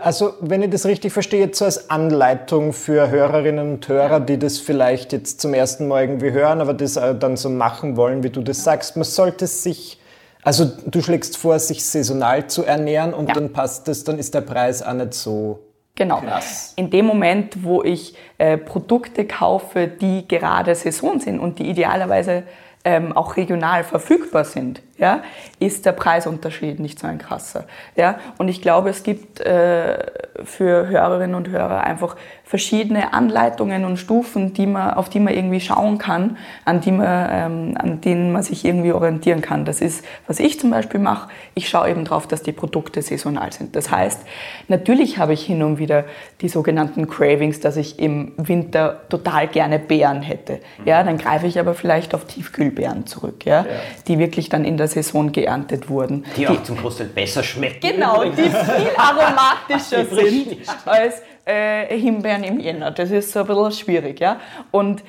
Also, 0.00 0.34
wenn 0.40 0.62
ich 0.62 0.70
das 0.70 0.86
richtig 0.86 1.12
verstehe, 1.12 1.40
jetzt 1.40 1.58
so 1.58 1.64
als 1.64 1.90
Anleitung 1.90 2.72
für 2.72 3.10
Hörerinnen 3.10 3.72
und 3.72 3.88
Hörer, 3.88 4.20
die 4.20 4.38
das 4.38 4.58
vielleicht 4.58 5.12
jetzt 5.12 5.40
zum 5.40 5.54
ersten 5.54 5.88
Mal 5.88 6.02
irgendwie 6.02 6.30
hören, 6.30 6.60
aber 6.60 6.72
das 6.72 6.94
dann 6.94 7.36
so 7.36 7.50
machen 7.50 7.96
wollen, 7.96 8.22
wie 8.22 8.30
du 8.30 8.42
das 8.42 8.62
sagst, 8.62 8.96
man 8.96 9.04
sollte 9.04 9.48
sich, 9.48 9.98
also 10.42 10.66
du 10.86 11.02
schlägst 11.02 11.36
vor, 11.36 11.58
sich 11.58 11.84
saisonal 11.84 12.46
zu 12.46 12.62
ernähren 12.62 13.12
und 13.12 13.28
ja. 13.28 13.34
dann 13.34 13.52
passt 13.52 13.88
das, 13.88 14.04
dann 14.04 14.20
ist 14.20 14.34
der 14.34 14.42
Preis 14.42 14.82
auch 14.82 14.92
nicht 14.92 15.14
so 15.14 15.58
Genau. 15.94 16.20
Krass. 16.20 16.72
In 16.76 16.90
dem 16.90 17.04
Moment, 17.04 17.64
wo 17.64 17.82
ich 17.82 18.14
äh, 18.38 18.56
Produkte 18.56 19.26
kaufe, 19.26 19.88
die 19.88 20.26
gerade 20.26 20.74
Saison 20.74 21.20
sind 21.20 21.38
und 21.38 21.58
die 21.58 21.68
idealerweise 21.68 22.44
ähm, 22.84 23.14
auch 23.16 23.36
regional 23.36 23.84
verfügbar 23.84 24.44
sind, 24.44 24.82
ja, 25.02 25.20
ist 25.58 25.84
der 25.84 25.92
Preisunterschied 25.92 26.78
nicht 26.78 27.00
so 27.00 27.08
ein 27.08 27.18
krasser. 27.18 27.64
Ja? 27.96 28.20
Und 28.38 28.46
ich 28.46 28.62
glaube, 28.62 28.88
es 28.88 29.02
gibt 29.02 29.40
äh, 29.40 29.98
für 30.44 30.86
Hörerinnen 30.86 31.34
und 31.34 31.48
Hörer 31.48 31.82
einfach 31.82 32.14
verschiedene 32.44 33.14
Anleitungen 33.14 33.84
und 33.84 33.96
Stufen, 33.96 34.52
die 34.52 34.66
man, 34.66 34.94
auf 34.94 35.08
die 35.08 35.20
man 35.20 35.34
irgendwie 35.34 35.60
schauen 35.60 35.98
kann, 35.98 36.36
an, 36.66 36.82
die 36.82 36.92
man, 36.92 37.28
ähm, 37.32 37.74
an 37.78 38.00
denen 38.02 38.30
man 38.30 38.42
sich 38.42 38.64
irgendwie 38.64 38.92
orientieren 38.92 39.40
kann. 39.40 39.64
Das 39.64 39.80
ist, 39.80 40.04
was 40.26 40.38
ich 40.38 40.60
zum 40.60 40.70
Beispiel 40.70 41.00
mache, 41.00 41.30
ich 41.54 41.68
schaue 41.68 41.88
eben 41.88 42.04
darauf, 42.04 42.28
dass 42.28 42.42
die 42.42 42.52
Produkte 42.52 43.00
saisonal 43.00 43.52
sind. 43.52 43.74
Das 43.74 43.90
heißt, 43.90 44.20
natürlich 44.68 45.18
habe 45.18 45.32
ich 45.32 45.44
hin 45.44 45.62
und 45.62 45.78
wieder 45.78 46.04
die 46.42 46.48
sogenannten 46.48 47.08
Cravings, 47.08 47.58
dass 47.60 47.76
ich 47.76 47.98
im 47.98 48.32
Winter 48.36 49.00
total 49.08 49.48
gerne 49.48 49.78
Beeren 49.78 50.22
hätte. 50.22 50.60
Ja, 50.84 51.02
dann 51.02 51.16
greife 51.16 51.46
ich 51.46 51.58
aber 51.58 51.74
vielleicht 51.74 52.14
auf 52.14 52.26
Tiefkühlbeeren 52.26 53.06
zurück, 53.06 53.46
ja, 53.46 53.62
ja. 53.62 53.66
die 54.08 54.18
wirklich 54.18 54.50
dann 54.50 54.66
in 54.66 54.76
der 54.76 54.88
Saison 54.92 55.32
geerntet 55.32 55.88
wurden. 55.88 56.24
Die, 56.36 56.40
die 56.40 56.48
auch 56.48 56.62
zum 56.62 56.76
Großteil 56.76 57.08
besser 57.08 57.42
schmecken. 57.42 57.80
Genau, 57.80 58.24
die 58.24 58.42
viel 58.42 58.90
aromatischer 58.96 60.04
sind 60.14 60.58
als 60.84 61.22
äh, 61.44 61.96
Himbeeren 61.98 62.44
im 62.44 62.60
Jänner. 62.60 62.90
Das 62.90 63.10
ist 63.10 63.32
so 63.32 63.40
ein 63.40 63.46
bisschen 63.46 63.72
schwierig. 63.72 64.20
Ja? 64.20 64.40
Und 64.70 65.02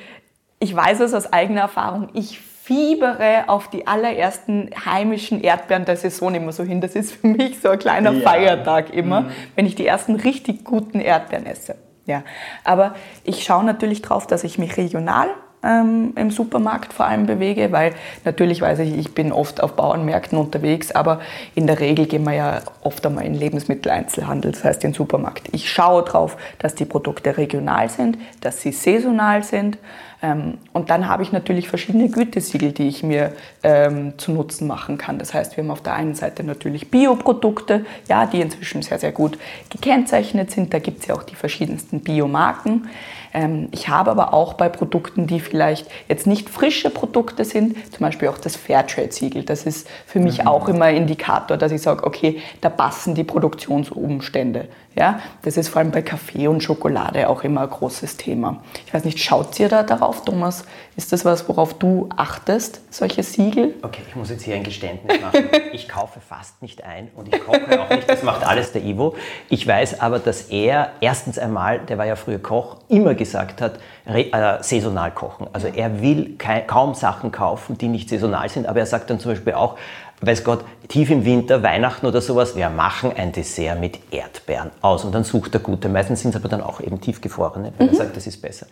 ich 0.60 0.76
weiß 0.76 1.02
es 1.02 1.14
aus 1.14 1.32
eigener 1.32 1.62
Erfahrung, 1.62 2.10
ich 2.14 2.40
fiebere 2.40 3.44
auf 3.48 3.70
die 3.70 3.86
allerersten 3.88 4.70
heimischen 4.86 5.42
Erdbeeren 5.42 5.84
der 5.84 5.98
Saison 5.98 6.34
immer 6.34 6.54
so 6.54 6.64
hin. 6.64 6.80
Das 6.80 6.96
ist 6.96 7.12
für 7.12 7.28
mich 7.28 7.60
so 7.60 7.70
ein 7.70 7.80
kleiner 7.80 8.14
ja. 8.14 8.22
Feiertag 8.22 8.94
immer, 8.94 9.22
mhm. 9.22 9.32
wenn 9.56 9.66
ich 9.66 9.76
die 9.76 9.86
ersten 9.86 10.16
richtig 10.16 10.64
guten 10.64 11.02
Erdbeeren 11.02 11.46
esse. 11.46 11.76
Ja. 12.06 12.24
Aber 12.64 12.96
ich 13.26 13.44
schaue 13.44 13.66
natürlich 13.66 14.02
drauf, 14.02 14.28
dass 14.28 14.46
ich 14.46 14.58
mich 14.58 14.78
regional 14.78 15.30
ähm, 15.64 16.14
im 16.16 16.32
Supermarkt 16.32 16.94
vor 16.94 17.06
allem 17.06 17.26
bewege, 17.26 17.72
weil 17.72 17.94
natürlich 18.26 18.62
weiß 18.62 18.80
ich, 18.80 18.98
ich 18.98 19.14
bin 19.14 19.32
oft 19.32 19.62
auf 19.62 19.74
Bauernmärkten 19.76 20.38
unterwegs, 20.38 20.92
aber 20.92 21.22
in 21.56 21.68
der 21.68 21.80
Regel 21.80 22.06
gehen 22.06 22.24
wir 22.24 22.34
ja 22.34 22.62
oft 22.82 23.06
einmal 23.06 23.26
in 23.26 23.34
Lebensmitteleinzelhandel, 23.34 24.52
das 24.52 24.64
heißt 24.64 24.84
in 24.84 24.92
den 24.92 24.96
Supermarkt. 24.96 25.50
Ich 25.52 25.72
schaue 25.72 26.04
darauf, 26.04 26.38
dass 26.60 26.76
die 26.76 26.86
Produkte 26.86 27.38
regional 27.38 27.90
sind, 27.90 28.18
dass 28.42 28.62
sie 28.62 28.72
saisonal 28.72 29.44
sind 29.44 29.78
ähm, 30.24 30.58
und 30.72 30.90
dann 30.90 31.08
habe 31.08 31.22
ich 31.22 31.34
natürlich 31.34 31.68
verschiedene 31.68 32.08
Gütesiegel, 32.10 32.72
die 32.72 32.88
ich 32.88 33.04
mir 33.04 33.34
ähm, 33.62 34.18
zu 34.18 34.32
Nutzen 34.32 34.68
machen 34.68 34.98
kann. 34.98 35.20
Das 35.20 35.34
heißt, 35.34 35.58
wir 35.58 35.64
haben 35.64 35.72
auf 35.72 35.84
der 35.84 35.94
einen 35.94 36.16
Seite 36.16 36.44
natürlich 36.44 36.90
Bioprodukte, 36.90 37.86
ja, 38.08 38.26
die 38.26 38.40
inzwischen 38.40 38.82
sehr, 38.82 38.98
sehr 38.98 39.12
gut 39.12 39.38
gekennzeichnet 39.70 40.50
sind. 40.50 40.74
Da 40.74 40.80
gibt 40.80 41.02
es 41.02 41.08
ja 41.08 41.16
auch 41.16 41.24
die 41.24 41.36
verschiedensten 41.36 42.00
Biomarken. 42.00 42.88
Ähm, 43.34 43.68
ich 43.72 43.90
habe 43.90 44.12
aber 44.12 44.34
auch 44.34 44.54
bei 44.54 44.70
Produkten, 44.70 45.28
die 45.28 45.40
vielleicht 45.40 45.88
jetzt 46.08 46.28
nicht 46.28 46.50
frische 46.50 46.90
Produkte 46.90 47.46
sind, 47.46 47.76
zum 47.92 48.00
Beispiel 48.00 48.30
auch 48.30 48.38
das 48.38 48.56
Fairtrade-Siegel. 48.56 49.44
Das 49.44 49.66
ist 49.66 49.88
für 50.06 50.20
mich 50.20 50.40
mhm. 50.40 50.48
auch 50.48 50.68
immer 50.70 50.90
Indikator, 50.90 51.58
dass 51.58 51.72
ich 51.72 51.82
sage, 51.82 52.04
okay, 52.06 52.40
da 52.62 52.70
passen 52.70 53.16
die 53.16 53.24
Produktionsumstände. 53.24 54.68
Ja, 54.96 55.20
das 55.42 55.58
ist 55.58 55.70
vor 55.70 55.80
allem 55.80 55.92
bei 55.92 56.04
Kaffee 56.04 56.48
und 56.48 56.62
Schokolade 56.62 57.28
auch 57.28 57.44
immer 57.44 57.62
ein 57.62 57.70
großes 57.70 58.18
Thema. 58.18 58.62
Ich 58.86 58.94
weiß 58.94 59.06
nicht, 59.06 59.20
schaut 59.20 59.60
ihr 59.60 59.68
da 59.68 59.82
darauf, 59.82 60.24
Thomas? 60.24 60.66
Ist 60.96 61.12
das 61.12 61.26
was, 61.26 61.50
worauf 61.50 61.74
du 61.74 62.10
achtest, 62.16 62.82
solche 62.94 63.24
Siegel? 63.24 63.74
Okay, 63.82 64.04
ich 64.08 64.16
muss 64.16 64.30
jetzt 64.30 64.44
hier 64.44 64.56
ein 64.56 64.64
Geständnis 64.64 65.20
machen. 65.22 65.50
Ich 65.74 65.90
kaufe 65.90 66.20
fast 66.20 66.62
nicht 66.62 66.84
ein 66.84 67.10
und 67.16 67.34
ich 67.34 67.44
koche 67.44 67.82
auch 67.82 67.90
nicht. 67.90 68.08
Das 68.08 68.22
macht 68.22 68.46
alles 68.46 68.74
der 68.74 68.84
Ivo. 68.84 69.16
Ich 69.50 69.66
weiß 69.68 70.02
aber, 70.02 70.20
dass 70.20 70.44
er 70.44 70.92
erstens 71.02 71.40
einmal, 71.40 71.80
der 71.80 71.98
war 71.98 72.06
ja 72.06 72.16
früher 72.16 72.38
Koch, 72.38 72.78
immer 72.90 73.16
gesagt 73.16 73.60
hat, 73.60 73.80
äh, 74.06 74.30
saisonal 74.62 75.10
kochen. 75.10 75.48
Also 75.52 75.68
er 75.68 76.02
will 76.02 76.38
kaum 76.68 76.94
Sachen 76.94 77.32
kaufen, 77.32 77.76
die 77.80 77.88
nicht 77.88 78.08
saisonal 78.10 78.50
sind, 78.50 78.68
aber 78.68 78.80
er 78.80 78.86
sagt 78.86 79.10
dann 79.10 79.20
zum 79.20 79.32
Beispiel 79.32 79.54
auch, 79.54 79.78
weiß 80.26 80.44
Gott, 80.44 80.64
tief 80.88 81.10
im 81.10 81.26
Winter, 81.26 81.64
Weihnachten 81.64 82.06
oder 82.06 82.22
sowas, 82.22 82.56
wir 82.56 82.70
machen 82.70 83.12
ein 83.16 83.32
Dessert 83.32 83.80
mit 83.80 84.00
Erdbeeren 84.12 84.72
aus 84.82 85.04
und 85.06 85.14
dann 85.14 85.24
sucht 85.24 85.54
er 85.56 85.60
gute. 85.60 85.90
Meistens 85.90 86.22
sind 86.22 86.32
es 86.32 86.36
aber 86.36 86.50
dann 86.50 86.62
auch 86.62 86.82
eben 86.82 87.02
tiefgefrorene, 87.02 87.74
weil 87.78 87.88
mhm. 87.88 87.94
er 87.94 87.98
sagt, 87.98 88.18
das 88.18 88.28
ist 88.28 88.42
besser. 88.42 88.68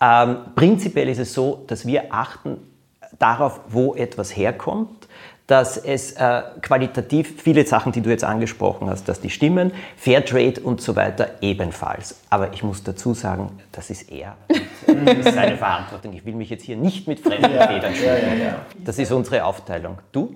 Ähm, 0.00 0.38
prinzipiell 0.54 1.08
ist 1.08 1.18
es 1.18 1.34
so, 1.34 1.64
dass 1.66 1.86
wir 1.86 2.12
achten 2.12 2.58
darauf, 3.18 3.60
wo 3.68 3.94
etwas 3.94 4.36
herkommt, 4.36 5.08
dass 5.48 5.78
es 5.78 6.12
äh, 6.12 6.42
qualitativ 6.60 7.40
viele 7.42 7.66
Sachen, 7.66 7.90
die 7.92 8.02
du 8.02 8.10
jetzt 8.10 8.22
angesprochen 8.22 8.90
hast, 8.90 9.08
dass 9.08 9.20
die 9.20 9.30
stimmen, 9.30 9.72
Fairtrade 9.96 10.60
und 10.60 10.82
so 10.82 10.94
weiter 10.94 11.30
ebenfalls. 11.40 12.20
Aber 12.28 12.52
ich 12.52 12.62
muss 12.62 12.82
dazu 12.82 13.14
sagen, 13.14 13.58
das 13.72 13.90
ist 13.90 14.10
er. 14.10 14.36
Das 14.88 15.18
ist 15.18 15.34
seine 15.34 15.58
Verantwortung. 15.58 16.14
Ich 16.14 16.24
will 16.24 16.34
mich 16.34 16.48
jetzt 16.48 16.64
hier 16.64 16.76
nicht 16.76 17.06
mit 17.06 17.20
fremden 17.20 17.50
Federn. 17.50 17.92
Ja, 17.94 18.16
ja, 18.16 18.34
ja. 18.34 18.54
Das 18.82 18.98
ist 18.98 19.12
unsere 19.12 19.44
Aufteilung. 19.44 19.98
Du? 20.12 20.34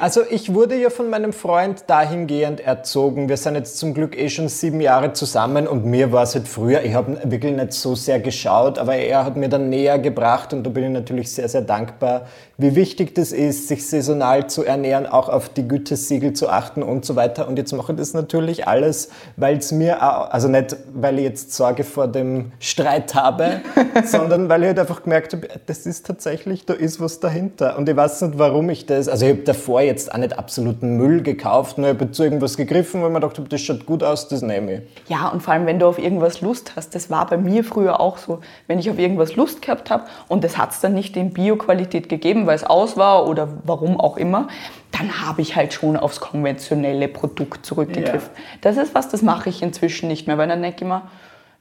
Also 0.00 0.22
ich 0.28 0.52
wurde 0.52 0.74
ja 0.74 0.90
von 0.90 1.08
meinem 1.08 1.32
Freund 1.32 1.84
dahingehend 1.86 2.58
erzogen. 2.60 3.28
Wir 3.28 3.36
sind 3.36 3.54
jetzt 3.54 3.78
zum 3.78 3.94
Glück 3.94 4.18
eh 4.18 4.28
schon 4.28 4.48
sieben 4.48 4.80
Jahre 4.80 5.12
zusammen 5.12 5.68
und 5.68 5.84
mir 5.84 6.10
war 6.10 6.24
es 6.24 6.34
halt 6.34 6.48
früher, 6.48 6.82
ich 6.82 6.94
habe 6.94 7.18
wirklich 7.30 7.54
nicht 7.54 7.72
so 7.74 7.94
sehr 7.94 8.18
geschaut, 8.18 8.78
aber 8.78 8.96
er 8.96 9.24
hat 9.24 9.36
mir 9.36 9.48
dann 9.48 9.68
näher 9.68 10.00
gebracht 10.00 10.52
und 10.52 10.64
da 10.64 10.70
bin 10.70 10.84
ich 10.84 10.90
natürlich 10.90 11.30
sehr, 11.30 11.48
sehr 11.48 11.60
dankbar, 11.60 12.26
wie 12.58 12.74
wichtig 12.74 13.14
das 13.14 13.30
ist, 13.30 13.68
sich 13.68 13.86
saisonal 13.86 14.48
zu 14.48 14.64
ernähren, 14.64 15.06
auch 15.06 15.28
auf 15.28 15.48
die 15.48 15.66
Gütesiegel 15.66 16.32
zu 16.32 16.48
achten 16.48 16.82
und 16.82 17.04
so 17.04 17.14
weiter. 17.14 17.46
Und 17.46 17.56
jetzt 17.56 17.72
mache 17.72 17.92
ich 17.92 17.98
das 17.98 18.14
natürlich 18.14 18.66
alles, 18.66 19.10
weil 19.36 19.58
es 19.58 19.70
mir, 19.70 20.02
auch, 20.02 20.30
also 20.30 20.48
nicht, 20.48 20.76
weil 20.92 21.18
ich 21.18 21.24
jetzt 21.24 21.52
Sorge 21.52 21.84
vor 21.84 22.08
dem 22.08 22.52
Streit 22.58 23.14
habe, 23.14 23.60
sondern 24.04 24.48
weil 24.48 24.62
ich 24.62 24.68
halt 24.68 24.78
einfach 24.80 25.02
gemerkt 25.02 25.34
habe, 25.34 25.48
das 25.66 25.86
ist 25.86 26.06
tatsächlich, 26.06 26.66
da 26.66 26.74
ist 26.74 27.00
was 27.00 27.20
dahinter. 27.20 27.76
Und 27.76 27.88
ich 27.88 27.96
weiß 27.96 28.22
nicht, 28.22 28.38
warum 28.38 28.70
ich 28.70 28.86
das, 28.86 29.08
also 29.08 29.26
ich 29.26 29.32
habe 29.32 29.42
davor 29.42 29.83
jetzt 29.84 30.12
auch 30.12 30.18
nicht 30.18 30.38
absoluten 30.38 30.96
Müll 30.96 31.22
gekauft, 31.22 31.78
nur 31.78 31.88
ich 31.88 31.94
habe 31.94 32.10
zu 32.10 32.24
irgendwas 32.24 32.56
gegriffen, 32.56 33.02
weil 33.02 33.10
mir 33.10 33.20
gedacht 33.20 33.38
habe, 33.38 33.48
das 33.48 33.60
schaut 33.60 33.86
gut 33.86 34.02
aus, 34.02 34.28
das 34.28 34.42
nehme 34.42 34.72
ich. 34.74 34.80
Ja, 35.08 35.28
und 35.28 35.42
vor 35.42 35.54
allem, 35.54 35.66
wenn 35.66 35.78
du 35.78 35.86
auf 35.86 35.98
irgendwas 35.98 36.40
Lust 36.40 36.72
hast, 36.76 36.94
das 36.94 37.10
war 37.10 37.26
bei 37.26 37.36
mir 37.36 37.64
früher 37.64 38.00
auch 38.00 38.18
so, 38.18 38.40
wenn 38.66 38.78
ich 38.78 38.90
auf 38.90 38.98
irgendwas 38.98 39.36
Lust 39.36 39.62
gehabt 39.62 39.90
habe 39.90 40.04
und 40.28 40.44
das 40.44 40.58
hat 40.58 40.72
es 40.72 40.80
dann 40.80 40.94
nicht 40.94 41.16
in 41.16 41.32
Bio-Qualität 41.32 42.08
gegeben, 42.08 42.46
weil 42.46 42.56
es 42.56 42.64
aus 42.64 42.96
war 42.96 43.28
oder 43.28 43.48
warum 43.64 44.00
auch 44.00 44.16
immer, 44.16 44.48
dann 44.92 45.26
habe 45.26 45.42
ich 45.42 45.56
halt 45.56 45.72
schon 45.72 45.96
aufs 45.96 46.20
konventionelle 46.20 47.08
Produkt 47.08 47.66
zurückgegriffen. 47.66 48.30
Ja. 48.34 48.42
Das 48.60 48.76
ist 48.76 48.94
was, 48.94 49.08
das 49.08 49.22
mache 49.22 49.48
ich 49.48 49.62
inzwischen 49.62 50.08
nicht 50.08 50.26
mehr, 50.26 50.38
weil 50.38 50.48
dann 50.48 50.62
denke 50.62 50.76
ich 50.76 50.82
immer, 50.82 51.10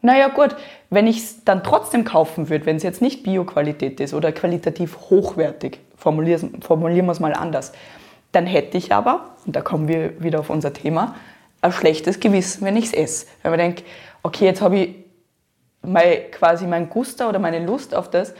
naja 0.05 0.27
gut, 0.27 0.55
wenn 0.89 1.07
ich 1.07 1.17
es 1.19 1.45
dann 1.45 1.63
trotzdem 1.63 2.03
kaufen 2.03 2.49
würde, 2.49 2.65
wenn 2.65 2.75
es 2.75 2.83
jetzt 2.83 3.01
nicht 3.01 3.23
Bio-Qualität 3.23 4.01
ist 4.01 4.13
oder 4.13 4.33
qualitativ 4.33 4.97
hochwertig, 5.09 5.79
formulieren 5.95 7.05
wir 7.05 7.11
es 7.11 7.21
mal 7.21 7.33
anders, 7.33 7.71
dann 8.33 8.45
hätte 8.45 8.77
ich 8.77 8.93
aber, 8.93 9.35
und 9.45 9.55
da 9.55 9.61
kommen 9.61 9.87
wir 9.87 10.21
wieder 10.21 10.39
auf 10.39 10.49
unser 10.49 10.73
Thema, 10.73 11.15
ein 11.61 11.71
schlechtes 11.71 12.19
Gewissen, 12.19 12.65
wenn 12.65 12.75
ich 12.75 12.85
es 12.85 12.93
esse. 12.93 13.27
Wenn 13.41 13.51
man 13.51 13.59
denkt, 13.59 13.83
okay, 14.21 14.45
jetzt 14.45 14.61
habe 14.61 14.77
ich 14.77 14.95
mal 15.81 16.17
quasi 16.31 16.67
mein 16.67 16.89
Guster 16.89 17.29
oder 17.29 17.39
meine 17.39 17.65
Lust 17.65 17.95
auf 17.95 18.09
das 18.09 18.33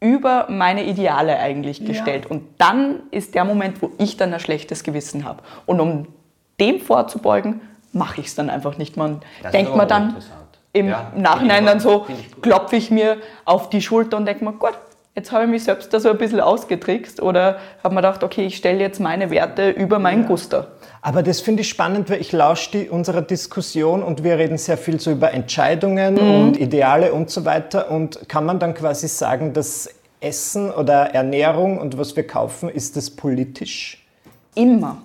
über 0.00 0.46
meine 0.50 0.84
Ideale 0.84 1.38
eigentlich 1.38 1.84
gestellt. 1.84 2.24
Ja. 2.24 2.30
Und 2.30 2.48
dann 2.58 3.00
ist 3.10 3.34
der 3.34 3.44
Moment, 3.44 3.80
wo 3.80 3.90
ich 3.98 4.16
dann 4.16 4.32
ein 4.32 4.40
schlechtes 4.40 4.84
Gewissen 4.84 5.24
habe. 5.24 5.42
Und 5.64 5.80
um 5.80 6.06
dem 6.60 6.80
vorzubeugen, 6.80 7.60
mache 7.92 8.20
ich 8.20 8.26
es 8.28 8.34
dann 8.34 8.50
einfach 8.50 8.76
nicht. 8.76 8.96
Man 8.96 9.20
das 9.42 9.52
denkt 9.52 9.74
man 9.74 9.88
dann 9.88 10.16
im 10.72 10.88
ja, 10.88 11.10
Nachhinein 11.16 11.64
dann 11.64 11.80
so, 11.80 12.06
klopfe 12.42 12.76
ich 12.76 12.90
mir 12.90 13.16
auf 13.46 13.70
die 13.70 13.80
Schulter 13.80 14.18
und 14.18 14.26
denke 14.26 14.44
mir, 14.44 14.52
Gott, 14.52 14.78
jetzt 15.16 15.32
habe 15.32 15.44
ich 15.44 15.50
mich 15.50 15.64
selbst 15.64 15.92
da 15.92 15.98
so 15.98 16.10
ein 16.10 16.18
bisschen 16.18 16.40
ausgetrickst 16.40 17.20
oder 17.22 17.58
habe 17.82 17.94
mir 17.94 18.02
gedacht, 18.02 18.22
okay, 18.22 18.46
ich 18.46 18.56
stelle 18.56 18.78
jetzt 18.78 19.00
meine 19.00 19.30
Werte 19.30 19.70
über 19.70 19.98
meinen 19.98 20.22
ja. 20.22 20.28
Guster. 20.28 20.68
Aber 21.00 21.22
das 21.22 21.40
finde 21.40 21.62
ich 21.62 21.68
spannend, 21.68 22.10
weil 22.10 22.20
ich 22.20 22.32
lausche 22.32 22.90
unserer 22.90 23.22
Diskussion 23.22 24.02
und 24.02 24.22
wir 24.22 24.38
reden 24.38 24.58
sehr 24.58 24.76
viel 24.76 25.00
so 25.00 25.10
über 25.10 25.32
Entscheidungen 25.32 26.14
mhm. 26.14 26.20
und 26.20 26.60
Ideale 26.60 27.12
und 27.12 27.30
so 27.30 27.44
weiter. 27.44 27.90
Und 27.90 28.28
kann 28.28 28.44
man 28.44 28.58
dann 28.58 28.74
quasi 28.74 29.08
sagen, 29.08 29.52
dass 29.54 29.88
Essen 30.20 30.70
oder 30.70 31.14
Ernährung 31.14 31.78
und 31.78 31.96
was 31.98 32.14
wir 32.14 32.26
kaufen, 32.26 32.68
ist 32.68 32.96
das 32.96 33.10
politisch? 33.10 34.06
Immer. 34.54 34.98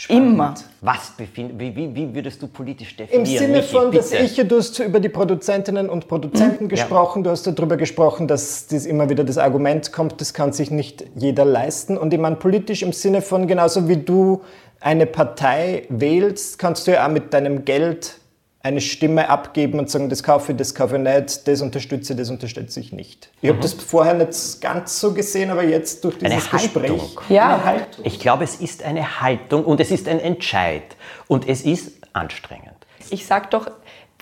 Spannend. 0.00 0.32
Immer. 0.32 0.54
Was 0.80 1.10
befind, 1.10 1.58
wie, 1.58 1.76
wie, 1.76 1.94
wie, 1.94 2.14
würdest 2.14 2.40
du 2.40 2.46
politisch 2.46 2.96
definieren? 2.96 3.26
Im 3.26 3.38
Sinne 3.38 3.58
Michi, 3.58 3.68
von, 3.68 3.92
dass 3.92 4.12
ich, 4.12 4.34
du 4.34 4.56
hast 4.56 4.78
über 4.78 4.98
die 4.98 5.10
Produzentinnen 5.10 5.90
und 5.90 6.08
Produzenten 6.08 6.64
mhm. 6.64 6.68
gesprochen, 6.70 7.18
ja. 7.18 7.24
du 7.24 7.30
hast 7.32 7.46
darüber 7.46 7.76
gesprochen, 7.76 8.26
dass 8.26 8.66
das 8.66 8.86
immer 8.86 9.10
wieder 9.10 9.24
das 9.24 9.36
Argument 9.36 9.92
kommt, 9.92 10.18
das 10.22 10.32
kann 10.32 10.54
sich 10.54 10.70
nicht 10.70 11.04
jeder 11.16 11.44
leisten. 11.44 11.98
Und 11.98 12.14
ich 12.14 12.18
meine 12.18 12.36
politisch 12.36 12.80
im 12.82 12.94
Sinne 12.94 13.20
von, 13.20 13.46
genauso 13.46 13.88
wie 13.88 13.98
du 13.98 14.40
eine 14.80 15.04
Partei 15.04 15.82
wählst, 15.90 16.58
kannst 16.58 16.86
du 16.86 16.92
ja 16.92 17.06
auch 17.06 17.10
mit 17.10 17.34
deinem 17.34 17.66
Geld 17.66 18.19
eine 18.62 18.80
Stimme 18.80 19.30
abgeben 19.30 19.78
und 19.78 19.90
sagen, 19.90 20.10
das 20.10 20.22
kaufe 20.22 20.52
ich, 20.52 20.58
das 20.58 20.74
kaufe 20.74 20.96
ich 20.96 21.02
nicht, 21.02 21.48
das 21.48 21.62
unterstütze, 21.62 22.14
das 22.14 22.28
unterstütze 22.28 22.80
ich 22.80 22.92
nicht. 22.92 23.30
Ich 23.40 23.48
mhm. 23.48 23.54
habe 23.54 23.62
das 23.62 23.72
vorher 23.72 24.14
nicht 24.14 24.60
ganz 24.60 25.00
so 25.00 25.14
gesehen, 25.14 25.50
aber 25.50 25.64
jetzt 25.64 26.04
durch 26.04 26.18
dieses 26.18 26.52
eine 26.52 26.62
Gespräch. 26.62 26.90
Haltung. 26.90 27.20
Ja. 27.30 27.54
Eine 27.54 27.64
Haltung. 27.64 28.04
Ich 28.04 28.20
glaube, 28.20 28.44
es 28.44 28.56
ist 28.56 28.82
eine 28.82 29.20
Haltung 29.20 29.64
und 29.64 29.80
es 29.80 29.90
ist 29.90 30.06
ein 30.08 30.20
Entscheid 30.20 30.82
und 31.26 31.48
es 31.48 31.62
ist 31.62 31.92
anstrengend. 32.12 32.74
Ich 33.08 33.26
sage 33.26 33.48
doch, 33.50 33.70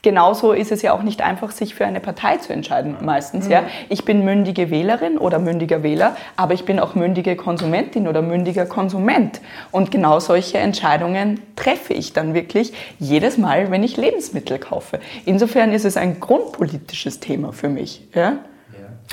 genauso 0.03 0.53
ist 0.53 0.73
es 0.73 0.83
ja 0.83 0.93
auch 0.93 1.03
nicht 1.03 1.23
einfach, 1.23 1.51
sich 1.51 1.75
für 1.75 1.87
eine 1.87 2.01
Partei 2.01 2.37
zu 2.39 2.53
entscheiden, 2.53 2.97
meistens. 3.03 3.47
Mhm. 3.47 3.53
Ja. 3.53 3.63
Ich 3.89 4.05
bin 4.05 4.25
mündige 4.25 4.71
Wählerin 4.71 5.19
oder 5.19 5.39
mündiger 5.39 5.83
Wähler, 5.83 6.17
aber 6.37 6.55
ich 6.55 6.65
bin 6.65 6.81
auch 6.81 6.95
mündige 6.95 7.37
Konsumentin 7.37 8.09
oder 8.09 8.23
mündiger 8.23 8.67
Konsument. 8.67 9.41
Und 9.71 9.91
genau 9.91 10.21
solche 10.21 10.59
Entscheidungen 10.59 11.41
treffe 11.57 11.95
ich 11.95 12.13
dann 12.13 12.35
wirklich 12.35 12.73
jedes 12.99 13.39
Mal, 13.39 13.71
wenn 13.71 13.83
ich 13.83 13.97
Lebensmittel 13.97 14.59
kaufe. 14.59 15.01
Insofern 15.25 15.73
ist 15.73 15.85
es 15.85 15.97
ein 15.97 16.21
grundpolitisches 16.21 17.21
Thema 17.21 17.53
für 17.53 17.69
mich. 17.69 18.07
Ja. 18.15 18.39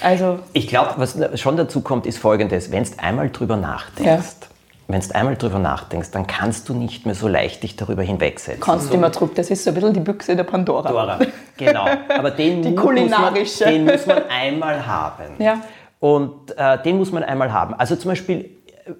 Also, 0.02 0.39
ich 0.52 0.67
glaube, 0.67 0.95
was 0.98 1.17
schon 1.39 1.56
dazu 1.56 1.80
kommt, 1.80 2.06
ist 2.06 2.17
Folgendes. 2.17 2.69
Wenn 2.69 2.84
du 2.84 2.89
einmal 2.98 3.30
drüber 3.30 3.56
nachdenkst, 3.56 4.36
ja 4.41 4.55
wenn 4.88 5.02
du 5.02 5.15
einmal 5.15 5.36
drüber 5.36 5.60
nachdenkst, 5.60 6.12
dann 6.12 6.28
kannst 6.28 6.69
du 6.69 6.74
nicht 6.74 7.06
mehr 7.06 7.15
so 7.15 7.28
leicht 7.28 7.63
dich 7.63 7.76
darüber 7.76 8.04
hinwegsetzen. 8.04 8.62
Kannst 8.62 8.91
du 8.91 8.95
immer 8.95 9.10
drüber, 9.10 9.34
das 9.36 9.50
ist 9.50 9.63
so 9.63 9.71
ein 9.71 9.74
bisschen 9.74 9.93
die 9.93 10.00
Büchse 10.00 10.36
der 10.36 10.43
Pandora. 10.43 10.84
Pandora, 10.84 11.19
genau. 11.58 11.86
Aber 12.10 12.32
den, 12.32 12.62
die 12.63 12.76
kulinarische. 12.76 13.65
Muss 13.65 13.65
man, 13.65 13.74
den 13.74 13.86
muss 13.86 14.06
man 14.06 14.24
einmal 14.30 14.86
haben. 14.86 15.24
Ja. 15.39 15.62
Und 16.00 16.56
äh, 16.58 16.82
den 16.84 16.98
muss 16.98 17.12
man 17.12 17.24
einmal 17.24 17.52
haben. 17.52 17.74
Also 17.74 17.95
zum 17.95 18.12
Beispiel 18.12 18.52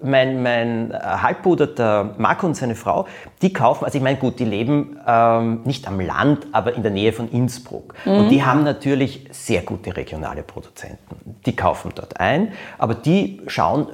mein, 0.02 0.42
mein 0.42 0.90
äh, 0.90 0.98
Halbbruder, 0.98 1.68
der 1.68 2.14
Marco 2.18 2.46
und 2.46 2.54
seine 2.54 2.74
Frau, 2.74 3.06
die 3.42 3.52
kaufen, 3.52 3.84
also 3.84 3.96
ich 3.96 4.02
meine, 4.02 4.18
gut, 4.18 4.38
die 4.38 4.44
leben 4.44 4.98
ähm, 5.06 5.60
nicht 5.64 5.86
am 5.86 6.00
Land, 6.00 6.46
aber 6.52 6.74
in 6.74 6.82
der 6.82 6.90
Nähe 6.90 7.12
von 7.12 7.30
Innsbruck. 7.30 7.94
Mhm. 8.04 8.12
Und 8.12 8.28
die 8.30 8.44
haben 8.44 8.64
natürlich 8.64 9.28
sehr 9.30 9.62
gute 9.62 9.96
regionale 9.96 10.42
Produzenten. 10.42 11.40
Die 11.46 11.54
kaufen 11.54 11.92
dort 11.94 12.18
ein, 12.18 12.52
aber 12.78 12.94
die 12.94 13.42
schauen 13.46 13.86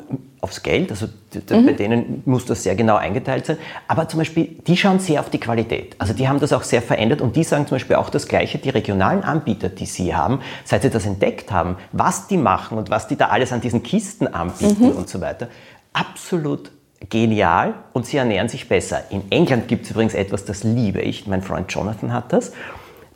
aufs 0.42 0.62
Geld, 0.62 0.90
also 0.90 1.06
mhm. 1.06 1.66
bei 1.66 1.72
denen 1.72 2.22
muss 2.26 2.44
das 2.44 2.62
sehr 2.62 2.74
genau 2.74 2.96
eingeteilt 2.96 3.46
sein. 3.46 3.56
Aber 3.88 4.08
zum 4.08 4.18
Beispiel, 4.18 4.56
die 4.66 4.76
schauen 4.76 4.98
sehr 4.98 5.20
auf 5.20 5.30
die 5.30 5.40
Qualität. 5.40 5.96
Also 5.98 6.12
die 6.12 6.28
haben 6.28 6.40
das 6.40 6.52
auch 6.52 6.64
sehr 6.64 6.82
verändert 6.82 7.22
und 7.22 7.36
die 7.36 7.44
sagen 7.44 7.66
zum 7.66 7.76
Beispiel 7.76 7.96
auch 7.96 8.10
das 8.10 8.28
Gleiche, 8.28 8.58
die 8.58 8.68
regionalen 8.68 9.22
Anbieter, 9.22 9.70
die 9.70 9.86
sie 9.86 10.14
haben, 10.14 10.40
seit 10.64 10.82
sie 10.82 10.90
das 10.90 11.06
entdeckt 11.06 11.50
haben, 11.50 11.76
was 11.92 12.26
die 12.26 12.36
machen 12.36 12.76
und 12.76 12.90
was 12.90 13.08
die 13.08 13.16
da 13.16 13.28
alles 13.28 13.52
an 13.52 13.62
diesen 13.62 13.82
Kisten 13.82 14.26
anbieten 14.26 14.90
mhm. 14.90 14.96
und 14.96 15.08
so 15.08 15.20
weiter 15.20 15.48
absolut 15.92 16.70
genial 17.08 17.74
und 17.92 18.06
sie 18.06 18.16
ernähren 18.16 18.48
sich 18.48 18.68
besser. 18.68 19.04
In 19.10 19.30
England 19.30 19.68
gibt 19.68 19.84
es 19.84 19.90
übrigens 19.90 20.14
etwas, 20.14 20.44
das 20.44 20.64
liebe 20.64 21.00
ich. 21.00 21.26
Mein 21.26 21.42
Freund 21.42 21.72
Jonathan 21.72 22.12
hat 22.12 22.32
das. 22.32 22.52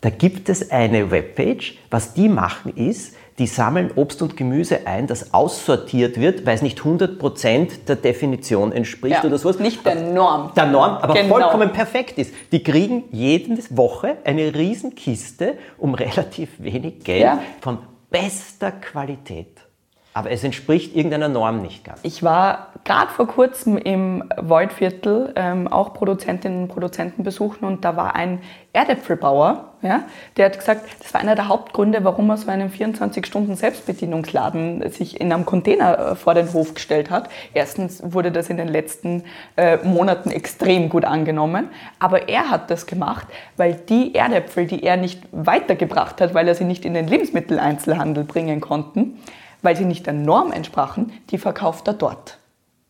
Da 0.01 0.11
gibt 0.11 0.49
es 0.49 0.71
eine 0.71 1.11
Webpage. 1.11 1.79
Was 1.91 2.15
die 2.15 2.29
machen 2.29 2.77
ist, 2.77 3.15
die 3.39 3.47
sammeln 3.47 3.91
Obst 3.95 4.23
und 4.23 4.37
Gemüse 4.37 4.87
ein, 4.87 5.07
das 5.07 5.35
aussortiert 5.35 6.19
wird, 6.19 6.47
weil 6.47 6.55
es 6.55 6.63
nicht 6.63 6.81
100% 6.81 7.85
der 7.87 7.97
Definition 7.97 8.73
entspricht 8.73 9.23
ja, 9.23 9.25
oder 9.25 9.37
sowas. 9.37 9.59
Nicht 9.59 9.85
der 9.85 9.97
Norm. 9.97 10.53
Der 10.57 10.67
Norm, 10.67 10.97
aber 10.97 11.15
genau. 11.15 11.35
vollkommen 11.35 11.73
perfekt 11.73 12.19
ist. 12.19 12.33
Die 12.53 12.63
kriegen 12.63 13.05
jede 13.11 13.59
Woche 13.71 14.17
eine 14.25 14.55
Riesenkiste 14.55 15.59
um 15.79 15.95
relativ 15.95 16.51
wenig 16.59 17.05
Geld 17.05 17.23
ja. 17.23 17.39
von 17.61 17.79
bester 18.11 18.73
Qualität. 18.73 19.66
Aber 20.17 20.31
es 20.31 20.43
entspricht 20.43 20.97
irgendeiner 20.97 21.29
Norm 21.29 21.61
nicht 21.61 21.85
ganz. 21.85 22.01
Ich 22.03 22.23
war 22.23 22.69
gerade 22.85 23.13
vor 23.13 23.27
kurzem 23.27 23.77
im 23.77 24.25
Voidviertel 24.41 25.35
ähm, 25.37 25.69
auch 25.69 25.93
Produzentinnen 25.93 26.63
und 26.63 26.69
Produzenten 26.69 27.23
besuchen 27.23 27.67
und 27.67 27.85
da 27.85 27.97
war 27.97 28.17
ein 28.17 28.41
Erdäpfelbauer, 28.73 29.75
ja, 29.83 30.05
der 30.39 30.47
hat 30.47 30.59
gesagt, 30.59 30.87
das 31.03 31.13
war 31.13 31.21
einer 31.21 31.35
der 31.35 31.49
Hauptgründe, 31.49 32.03
warum 32.03 32.31
er 32.31 32.39
so 32.39 32.49
einen 32.49 32.71
24-Stunden-Selbstbedienungsladen 32.71 34.91
sich 34.91 35.21
in 35.21 35.31
einem 35.31 35.45
Container 35.45 36.13
äh, 36.13 36.15
vor 36.15 36.33
den 36.33 36.51
Hof 36.51 36.73
gestellt 36.73 37.11
hat. 37.11 37.29
Erstens 37.53 38.03
wurde 38.03 38.33
das 38.33 38.49
in 38.49 38.57
den 38.57 38.69
letzten 38.69 39.23
äh, 39.57 39.77
Monaten 39.85 40.31
extrem 40.31 40.89
gut 40.89 41.05
angenommen, 41.05 41.69
aber 41.99 42.31
er 42.31 42.49
hat 42.49 42.71
das 42.71 42.87
gemacht, 42.87 43.27
weil 43.59 43.75
die 43.75 44.15
Erdäpfel, 44.15 44.67
die 44.67 44.83
er 44.83 44.97
nicht 44.97 45.21
weitergebracht 45.33 46.23
hat, 46.23 46.33
weil 46.33 46.49
er 46.49 46.55
sie 46.55 46.65
nicht 46.65 46.87
in 46.87 46.95
den 46.95 47.07
Lebensmitteleinzelhandel 47.07 48.25
bringen 48.25 48.63
konnten, 48.63 49.19
weil 49.63 49.77
sie 49.77 49.85
nicht 49.85 50.07
der 50.07 50.15
Norm 50.15 50.53
entsprachen, 50.53 51.13
die 51.31 51.39
verkauft 51.39 51.89
er 51.89 51.95
dort. 51.95 52.39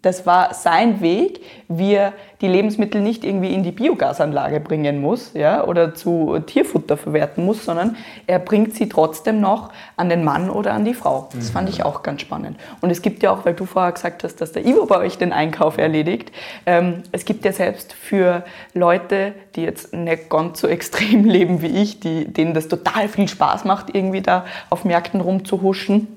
Das 0.06 0.24
war 0.24 0.54
sein 0.54 1.00
Weg, 1.00 1.40
wie 1.66 1.94
er 1.94 2.12
die 2.40 2.46
Lebensmittel 2.46 3.00
nicht 3.00 3.24
irgendwie 3.24 3.52
in 3.52 3.64
die 3.64 3.72
Biogasanlage 3.72 4.60
bringen 4.60 5.00
muss 5.00 5.32
ja, 5.34 5.64
oder 5.64 5.96
zu 5.96 6.38
Tierfutter 6.46 6.96
verwerten 6.96 7.44
muss, 7.44 7.64
sondern 7.64 7.96
er 8.28 8.38
bringt 8.38 8.76
sie 8.76 8.88
trotzdem 8.88 9.40
noch 9.40 9.72
an 9.96 10.08
den 10.08 10.22
Mann 10.22 10.48
oder 10.48 10.74
an 10.74 10.84
die 10.84 10.94
Frau. 10.94 11.28
Das 11.34 11.50
fand 11.50 11.68
ich 11.70 11.82
auch 11.82 12.04
ganz 12.04 12.20
spannend. 12.20 12.56
Und 12.80 12.90
es 12.90 13.02
gibt 13.02 13.24
ja 13.24 13.32
auch, 13.32 13.44
weil 13.44 13.54
du 13.54 13.64
vorher 13.64 13.90
gesagt 13.90 14.22
hast, 14.22 14.36
dass 14.36 14.52
der 14.52 14.64
Ivo 14.64 14.86
bei 14.86 14.98
euch 14.98 15.18
den 15.18 15.32
Einkauf 15.32 15.76
erledigt, 15.76 16.30
ähm, 16.66 17.02
es 17.10 17.24
gibt 17.24 17.44
ja 17.44 17.52
selbst 17.52 17.92
für 17.92 18.44
Leute, 18.74 19.32
die 19.56 19.62
jetzt 19.62 19.92
nicht 19.92 20.30
ganz 20.30 20.60
so 20.60 20.68
extrem 20.68 21.24
leben 21.24 21.62
wie 21.62 21.82
ich, 21.82 21.98
die, 21.98 22.32
denen 22.32 22.54
das 22.54 22.68
total 22.68 23.08
viel 23.08 23.26
Spaß 23.26 23.64
macht, 23.64 23.92
irgendwie 23.92 24.20
da 24.20 24.44
auf 24.70 24.84
Märkten 24.84 25.20
rumzuhuschen, 25.20 26.15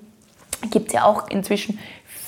gibt 0.72 0.88
es 0.88 0.94
ja 0.94 1.06
auch 1.06 1.30
inzwischen 1.30 1.80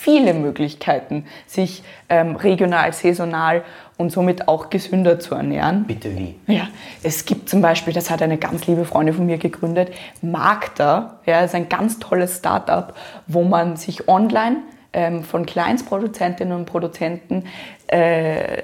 viele 0.01 0.33
Möglichkeiten, 0.33 1.25
sich 1.45 1.83
ähm, 2.09 2.35
regional, 2.35 2.91
saisonal 2.91 3.63
und 3.97 4.11
somit 4.11 4.47
auch 4.47 4.71
gesünder 4.71 5.19
zu 5.19 5.35
ernähren. 5.35 5.83
Bitte 5.85 6.17
wie? 6.17 6.35
Ja, 6.47 6.67
es 7.03 7.25
gibt 7.25 7.49
zum 7.49 7.61
Beispiel, 7.61 7.93
das 7.93 8.09
hat 8.09 8.23
eine 8.23 8.37
ganz 8.37 8.65
liebe 8.65 8.83
Freundin 8.85 9.13
von 9.13 9.27
mir 9.27 9.37
gegründet, 9.37 9.93
Magda, 10.23 11.19
ja, 11.27 11.41
ist 11.41 11.53
ein 11.53 11.69
ganz 11.69 11.99
tolles 11.99 12.37
Startup, 12.37 12.95
wo 13.27 13.43
man 13.43 13.77
sich 13.77 14.07
online 14.07 14.57
ähm, 14.93 15.23
von 15.23 15.45
Kleinstproduzentinnen 15.45 16.55
und 16.55 16.65
Produzenten 16.65 17.45
äh, 17.87 18.61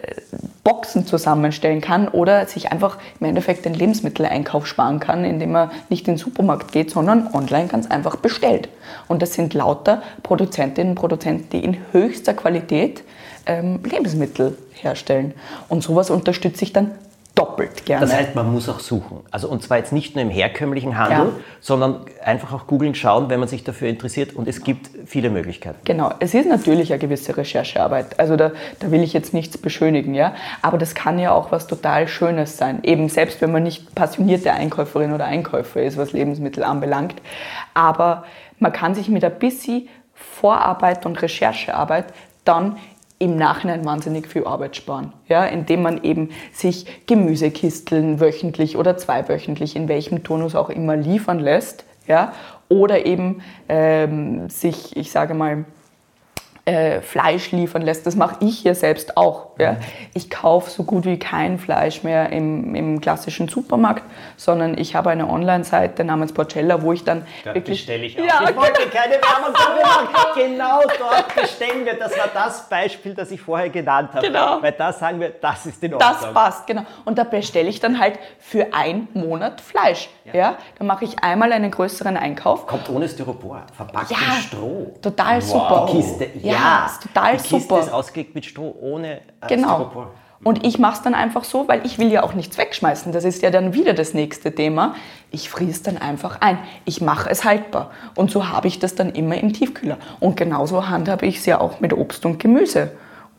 Boxen 0.64 1.06
zusammenstellen 1.06 1.80
kann 1.80 2.08
oder 2.10 2.46
sich 2.46 2.72
einfach 2.72 2.98
im 3.20 3.28
Endeffekt 3.28 3.66
den 3.66 3.74
Lebensmitteleinkauf 3.74 4.68
sparen 4.68 5.00
kann, 5.00 5.24
indem 5.24 5.54
man 5.54 5.72
nicht 5.90 6.08
in 6.08 6.16
den 6.16 6.20
Supermarkt 6.20 6.72
geht, 6.72 6.92
sondern 6.92 7.34
online 7.34 7.68
ganz 7.68 7.88
einfach 7.88 8.18
bestellt. 8.18 8.70
Und 9.08 9.22
das 9.22 9.34
sind 9.34 9.54
lauter 9.54 10.02
Produzentinnen 10.24 10.92
und 10.92 10.96
Produzenten, 10.96 11.50
die 11.52 11.64
in 11.64 11.78
höchster 11.94 12.34
Qualität 12.34 13.04
ähm, 13.46 13.80
Lebensmittel 13.84 14.58
herstellen. 14.74 15.34
Und 15.70 15.84
sowas 15.84 16.10
unterstütze 16.10 16.64
ich 16.64 16.74
dann 16.74 16.92
doppelt 17.38 17.86
gerne. 17.86 18.06
Das 18.06 18.16
heißt, 18.16 18.36
man 18.36 18.52
muss 18.52 18.68
auch 18.68 18.80
suchen. 18.80 19.20
Also 19.30 19.48
und 19.48 19.62
zwar 19.62 19.78
jetzt 19.78 19.94
nicht 19.94 20.16
nur 20.16 20.24
im 20.24 20.32
herkömmlichen 20.32 20.98
Handel, 20.98 21.28
ja. 21.28 21.44
sondern 21.62 22.02
einfach 22.24 22.52
auch 22.52 22.66
googeln, 22.66 22.96
schauen, 22.96 23.30
wenn 23.30 23.40
man 23.40 23.48
sich 23.48 23.64
dafür 23.64 23.90
interessiert. 23.90 24.34
Und 24.34 24.48
es 24.48 24.64
gibt 24.64 24.90
viele 25.06 25.30
Möglichkeiten. 25.30 25.78
Genau, 25.86 26.12
es 26.20 26.34
ist 26.34 26.50
natürlich 26.50 26.92
eine 26.92 27.00
gewisse 27.00 27.38
Recherchearbeit. 27.38 28.20
Also 28.20 28.36
da, 28.36 28.52
da 28.80 28.90
will 28.90 29.04
ich 29.04 29.14
jetzt 29.14 29.34
nichts 29.34 29.58
beschönigen, 29.58 30.16
ja. 30.16 30.34
Aber 30.64 30.80
das 30.80 30.96
kann 30.96 31.20
ja 31.20 31.32
auch 31.32 31.52
was 31.52 31.68
total 31.68 32.08
Schönes 32.08 32.58
sein. 32.58 32.80
Eben 32.84 33.08
selbst 33.08 33.40
wenn 33.42 33.52
man 33.52 33.64
nicht 33.64 33.94
passionierte 33.94 34.52
Einkäuferin 34.52 35.14
oder 35.14 35.26
Einkäufer 35.26 35.84
ist, 35.84 35.98
was 35.98 36.14
Lebensmittel 36.14 36.64
anbelangt. 36.64 37.22
Aber 37.76 38.24
man 38.58 38.74
kann 38.74 38.96
sich 38.96 39.10
mit 39.10 39.24
ein 39.24 39.38
bisschen 39.38 39.88
Vorarbeit 40.16 41.06
und 41.06 41.22
Recherchearbeit 41.22 42.06
dann 42.44 42.78
im 43.20 43.36
Nachhinein 43.36 43.84
wahnsinnig 43.86 44.28
viel 44.28 44.46
Arbeit 44.46 44.76
sparen, 44.76 45.14
ja, 45.28 45.46
indem 45.46 45.82
man 45.82 46.04
eben 46.04 46.30
sich 46.52 46.86
Gemüsekisteln 47.08 48.20
wöchentlich 48.20 48.78
oder 48.78 48.98
zweiwöchentlich 48.98 49.76
in 49.76 49.88
welchem 49.88 50.24
Turnus 50.24 50.56
auch 50.56 50.70
immer 50.70 50.96
liefern 50.96 51.40
lässt, 51.40 51.86
ja, 52.08 52.34
oder 52.70 53.06
eben 53.06 53.42
ähm, 53.70 54.50
sich, 54.50 54.96
ich 54.96 55.12
sage 55.12 55.34
mal, 55.34 55.66
äh, 56.68 57.02
Fleisch 57.02 57.52
liefern 57.52 57.82
lässt. 57.82 58.06
Das 58.06 58.18
mache 58.18 58.36
ich 58.42 58.64
ja 58.64 58.76
selbst 58.76 59.16
auch. 59.16 59.52
Ja. 59.58 59.74
Mhm. 59.74 59.78
Ich 60.14 60.30
kaufe 60.30 60.70
so 60.70 60.84
gut 60.84 61.06
wie 61.06 61.18
kein 61.18 61.60
Fleisch 61.60 62.04
mehr 62.04 62.30
im, 62.30 62.76
im 62.76 63.00
klassischen 63.00 63.48
Supermarkt, 63.48 64.04
sondern 64.36 64.78
ich 64.78 64.94
habe 64.94 65.10
eine 65.10 65.30
Online-Seite 65.30 66.04
namens 66.04 66.34
Porcella, 66.34 66.82
wo 66.82 66.92
ich 66.92 67.06
dann 67.06 67.26
da 67.46 67.56
wirklich... 67.56 67.86
bestelle 67.86 68.04
ich 68.04 68.20
auch. 68.20 68.26
Ja, 68.26 68.50
ich 68.50 68.56
wollte 68.56 68.82
genau. 68.82 68.94
keine 68.94 69.14
Werbung 69.14 69.54
dafür 69.54 69.82
machen. 69.82 70.08
Genau 70.36 70.82
dort 71.00 71.36
bestellen 71.36 71.86
wir. 71.86 71.94
Das 71.94 72.18
war 72.18 72.28
das 72.34 72.68
Beispiel, 72.68 73.14
das 73.14 73.32
ich 73.32 73.40
vorher 73.40 73.70
genannt 73.70 74.10
habe. 74.14 74.28
Genau. 74.28 74.62
Weil 74.62 74.74
da 74.74 74.92
sagen 74.92 75.22
wir, 75.22 75.30
das 75.30 75.66
ist 75.66 75.82
in 75.82 75.94
Ordnung. 75.94 76.12
Das 76.22 76.34
passt, 76.34 76.68
genau. 76.68 76.82
Und 77.06 77.18
da 77.18 77.24
bestelle 77.24 77.70
ich 77.70 77.80
dann 77.80 77.98
halt 77.98 78.20
für 78.40 78.74
einen 78.74 79.08
Monat 79.14 79.62
Fleisch. 79.62 80.10
Ja. 80.26 80.36
ja. 80.36 80.58
Dann 80.78 80.88
mache 80.88 81.06
ich 81.06 81.24
einmal 81.24 81.54
einen 81.54 81.72
größeren 81.72 82.18
Einkauf. 82.18 82.68
Kommt 82.68 82.90
ohne 82.90 83.08
Styropor, 83.08 83.64
verpackt 83.74 84.12
ja, 84.12 84.18
in 84.18 84.42
Stroh. 84.42 84.94
Total 85.02 85.42
wow. 85.42 85.50
super. 85.50 85.88
Die 85.90 85.98
Kiste, 85.98 86.30
ja. 86.42 86.57
Ja, 86.58 86.86
ist 86.86 87.04
total 87.04 87.38
die 87.38 87.44
Kiste 87.44 87.60
super. 87.60 87.80
ist 87.80 87.92
ausgelegt 87.92 88.36
mit 88.36 88.46
Stroh, 88.46 88.76
ohne 88.80 89.18
äh, 89.18 89.22
genau. 89.48 89.76
Styropor. 89.76 90.12
Und 90.44 90.66
ich 90.66 90.78
mache 90.78 90.98
es 90.98 91.02
dann 91.02 91.16
einfach 91.16 91.44
so, 91.44 91.68
weil 91.68 91.86
ich 91.86 91.98
will 91.98 92.12
ja 92.12 92.24
auch 92.24 92.34
nichts 92.34 92.58
wegschmeißen. 92.58 93.12
Das 93.12 93.24
ist 93.24 93.42
ja 93.42 93.50
dann 93.50 93.74
wieder 93.74 93.94
das 93.94 94.14
nächste 94.14 94.54
Thema. 94.54 94.96
Ich 95.32 95.50
friere 95.50 95.72
es 95.72 95.82
dann 95.82 95.98
einfach 95.98 96.42
ein. 96.42 96.60
Ich 96.86 97.02
mache 97.02 97.30
es 97.30 97.44
haltbar. 97.44 97.92
Und 98.16 98.30
so 98.30 98.48
habe 98.48 98.68
ich 98.68 98.80
das 98.80 98.96
dann 98.96 99.10
immer 99.10 99.36
im 99.36 99.52
Tiefkühler. 99.52 99.98
Und 100.20 100.38
genauso 100.38 100.90
handhabe 100.90 101.26
ich 101.26 101.38
es 101.38 101.46
ja 101.48 101.60
auch 101.60 101.80
mit 101.80 101.92
Obst 101.92 102.26
und 102.26 102.40
Gemüse, 102.40 102.92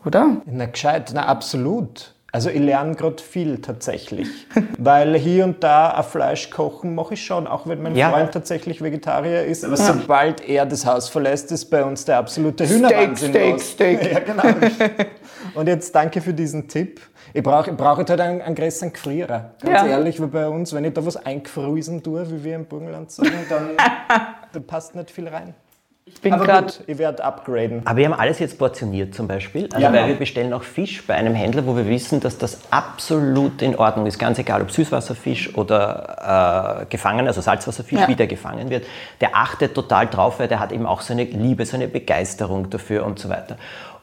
oder? 0.05 0.39
Na 0.47 0.67
gescheit, 0.67 1.13
na 1.15 1.27
absolut. 1.27 2.15
Also 2.31 2.51
ich 2.51 2.61
lerne 2.61 2.95
gerade 2.95 3.23
viel 3.23 3.63
tatsächlich, 3.63 4.29
weil 4.79 5.17
hier 5.17 5.45
und 5.45 5.65
da 5.65 5.93
ein 5.93 6.05
Fleisch 6.05 6.51
kochen 6.51 6.95
mache 6.95 7.15
ich 7.15 7.25
schon, 7.25 7.47
auch 7.47 7.67
wenn 7.67 7.83
mein 7.83 7.97
ja. 7.97 8.11
Freund 8.11 8.33
tatsächlich 8.33 8.83
Vegetarier 8.83 9.45
ist. 9.45 9.65
Aber 9.65 9.77
ja. 9.77 9.85
sobald 9.85 10.47
er 10.47 10.67
das 10.67 10.85
Haus 10.85 11.09
verlässt, 11.09 11.51
ist 11.53 11.67
bei 11.67 11.83
uns 11.83 12.05
der 12.05 12.19
absolute 12.19 12.69
Hühnerwahnsinn 12.69 13.31
Steak, 13.31 13.53
los. 13.53 13.71
Steak, 13.71 14.01
Steak. 14.01 14.13
Ja, 14.13 14.21
genau. 14.21 14.43
Und 15.55 15.69
jetzt 15.69 15.95
danke 15.95 16.21
für 16.21 16.35
diesen 16.35 16.69
Tipp. 16.69 17.01
Ich 17.33 17.43
brauche 17.43 17.71
ich 17.71 17.77
brauch 17.77 17.97
halt 17.97 18.11
einen, 18.21 18.43
einen 18.43 18.55
größeren 18.55 18.93
Gefrierer. 18.93 19.53
Ganz 19.63 19.83
ja. 19.83 19.87
ehrlich, 19.87 20.21
weil 20.21 20.29
bei 20.29 20.49
uns, 20.49 20.75
wenn 20.75 20.85
ich 20.85 20.93
da 20.93 21.05
was 21.05 21.17
eingefriesen 21.17 22.03
tue, 22.03 22.31
wie 22.31 22.45
wir 22.45 22.57
im 22.57 22.67
Burgenland 22.67 23.11
sagen, 23.11 23.33
dann, 23.49 23.71
dann 24.53 24.65
passt 24.65 24.95
nicht 24.95 25.11
viel 25.11 25.29
rein. 25.29 25.55
Ich 26.15 26.21
bin 26.21 26.33
gerade. 26.33 26.73
Ich 26.87 26.99
werde 26.99 27.25
upgraden. 27.25 27.83
Aber 27.85 27.97
wir 27.97 28.07
haben 28.07 28.19
alles 28.19 28.39
jetzt 28.39 28.59
portioniert 28.59 29.15
zum 29.15 29.29
Beispiel. 29.29 29.69
Also 29.73 29.79
ja. 29.81 29.93
weil 29.93 30.09
wir 30.09 30.17
bestellen 30.17 30.53
auch 30.53 30.63
Fisch 30.63 31.07
bei 31.07 31.15
einem 31.15 31.35
Händler, 31.35 31.67
wo 31.67 31.77
wir 31.77 31.87
wissen, 31.87 32.21
dass 32.21 32.39
das 32.39 32.61
absolut 32.71 33.63
in 33.63 33.77
Ordnung 33.77 34.07
ist. 34.07 34.19
Ganz 34.19 34.39
egal, 34.39 34.63
ob 34.63 34.71
Süßwasserfisch 34.71 35.57
oder 35.57 36.83
äh, 36.83 36.87
gefangen, 36.87 37.27
also 37.27 37.41
Salzwasserfisch, 37.41 38.01
ja. 38.01 38.09
wie 38.09 38.17
der 38.17 38.27
gefangen 38.27 38.71
wird. 38.71 38.87
Der 39.21 39.37
achtet 39.37 39.75
total 39.75 40.07
drauf, 40.07 40.41
weil 40.41 40.49
der 40.49 40.61
hat 40.61 40.73
eben 40.73 40.87
auch 40.87 41.01
seine 41.01 41.25
Liebe, 41.25 41.65
seine 41.67 41.89
Begeisterung 41.89 42.71
dafür 42.71 43.05
und 43.05 43.19
so 43.19 43.29
weiter. 43.29 43.57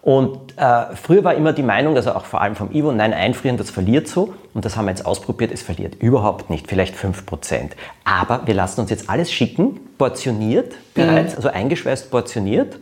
Und 0.06 0.56
äh, 0.56 0.96
früher 0.96 1.24
war 1.24 1.34
immer 1.34 1.52
die 1.52 1.64
Meinung, 1.64 1.96
also 1.96 2.12
auch 2.14 2.26
vor 2.26 2.40
allem 2.40 2.56
vom 2.56 2.72
Ivo, 2.72 2.92
nein, 2.92 3.12
einfrieren, 3.12 3.58
das 3.58 3.72
verliert 3.72 4.08
so. 4.08 4.36
Und 4.54 4.64
das 4.64 4.78
haben 4.78 4.86
wir 4.86 4.92
jetzt 4.92 5.04
ausprobiert, 5.04 5.52
es 5.52 5.64
verliert 5.64 5.96
überhaupt 5.96 6.52
nicht, 6.52 6.68
vielleicht 6.68 6.96
5%. 6.96 7.72
Aber 8.04 8.46
wir 8.46 8.54
lassen 8.54 8.82
uns 8.82 8.92
jetzt 8.92 9.10
alles 9.10 9.32
schicken, 9.32 9.80
portioniert 9.98 10.76
bereits, 10.94 11.32
mhm. 11.32 11.38
also 11.38 11.50
eingeschweißt 11.50 12.12
portioniert. 12.12 12.78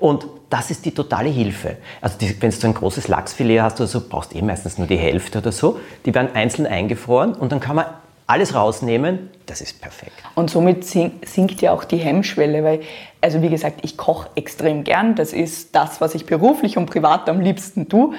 Und 0.00 0.26
das 0.50 0.72
ist 0.72 0.84
die 0.84 0.90
totale 0.90 1.28
Hilfe. 1.28 1.76
Also 2.00 2.16
wenn 2.20 2.50
du 2.50 2.56
so 2.56 2.66
ein 2.66 2.74
großes 2.74 3.06
Lachsfilet 3.06 3.60
hast 3.60 3.78
oder 3.78 3.86
so, 3.86 4.02
brauchst 4.08 4.34
du 4.34 4.38
eh 4.38 4.42
meistens 4.42 4.76
nur 4.76 4.88
die 4.88 4.96
Hälfte 4.96 5.38
oder 5.38 5.52
so. 5.52 5.78
Die 6.06 6.12
werden 6.12 6.30
einzeln 6.34 6.66
eingefroren 6.66 7.34
und 7.34 7.52
dann 7.52 7.60
kann 7.60 7.76
man 7.76 7.86
alles 8.26 8.54
rausnehmen, 8.54 9.30
das 9.46 9.60
ist 9.60 9.80
perfekt. 9.80 10.12
Und 10.34 10.50
somit 10.50 10.84
sinkt 10.84 11.60
ja 11.60 11.72
auch 11.72 11.84
die 11.84 11.98
Hemmschwelle, 11.98 12.64
weil, 12.64 12.80
also 13.20 13.42
wie 13.42 13.50
gesagt, 13.50 13.80
ich 13.82 13.96
koche 13.96 14.30
extrem 14.34 14.84
gern, 14.84 15.14
das 15.14 15.32
ist 15.32 15.74
das, 15.74 16.00
was 16.00 16.14
ich 16.14 16.24
beruflich 16.24 16.78
und 16.78 16.86
privat 16.86 17.28
am 17.28 17.40
liebsten 17.40 17.88
tue. 17.88 18.14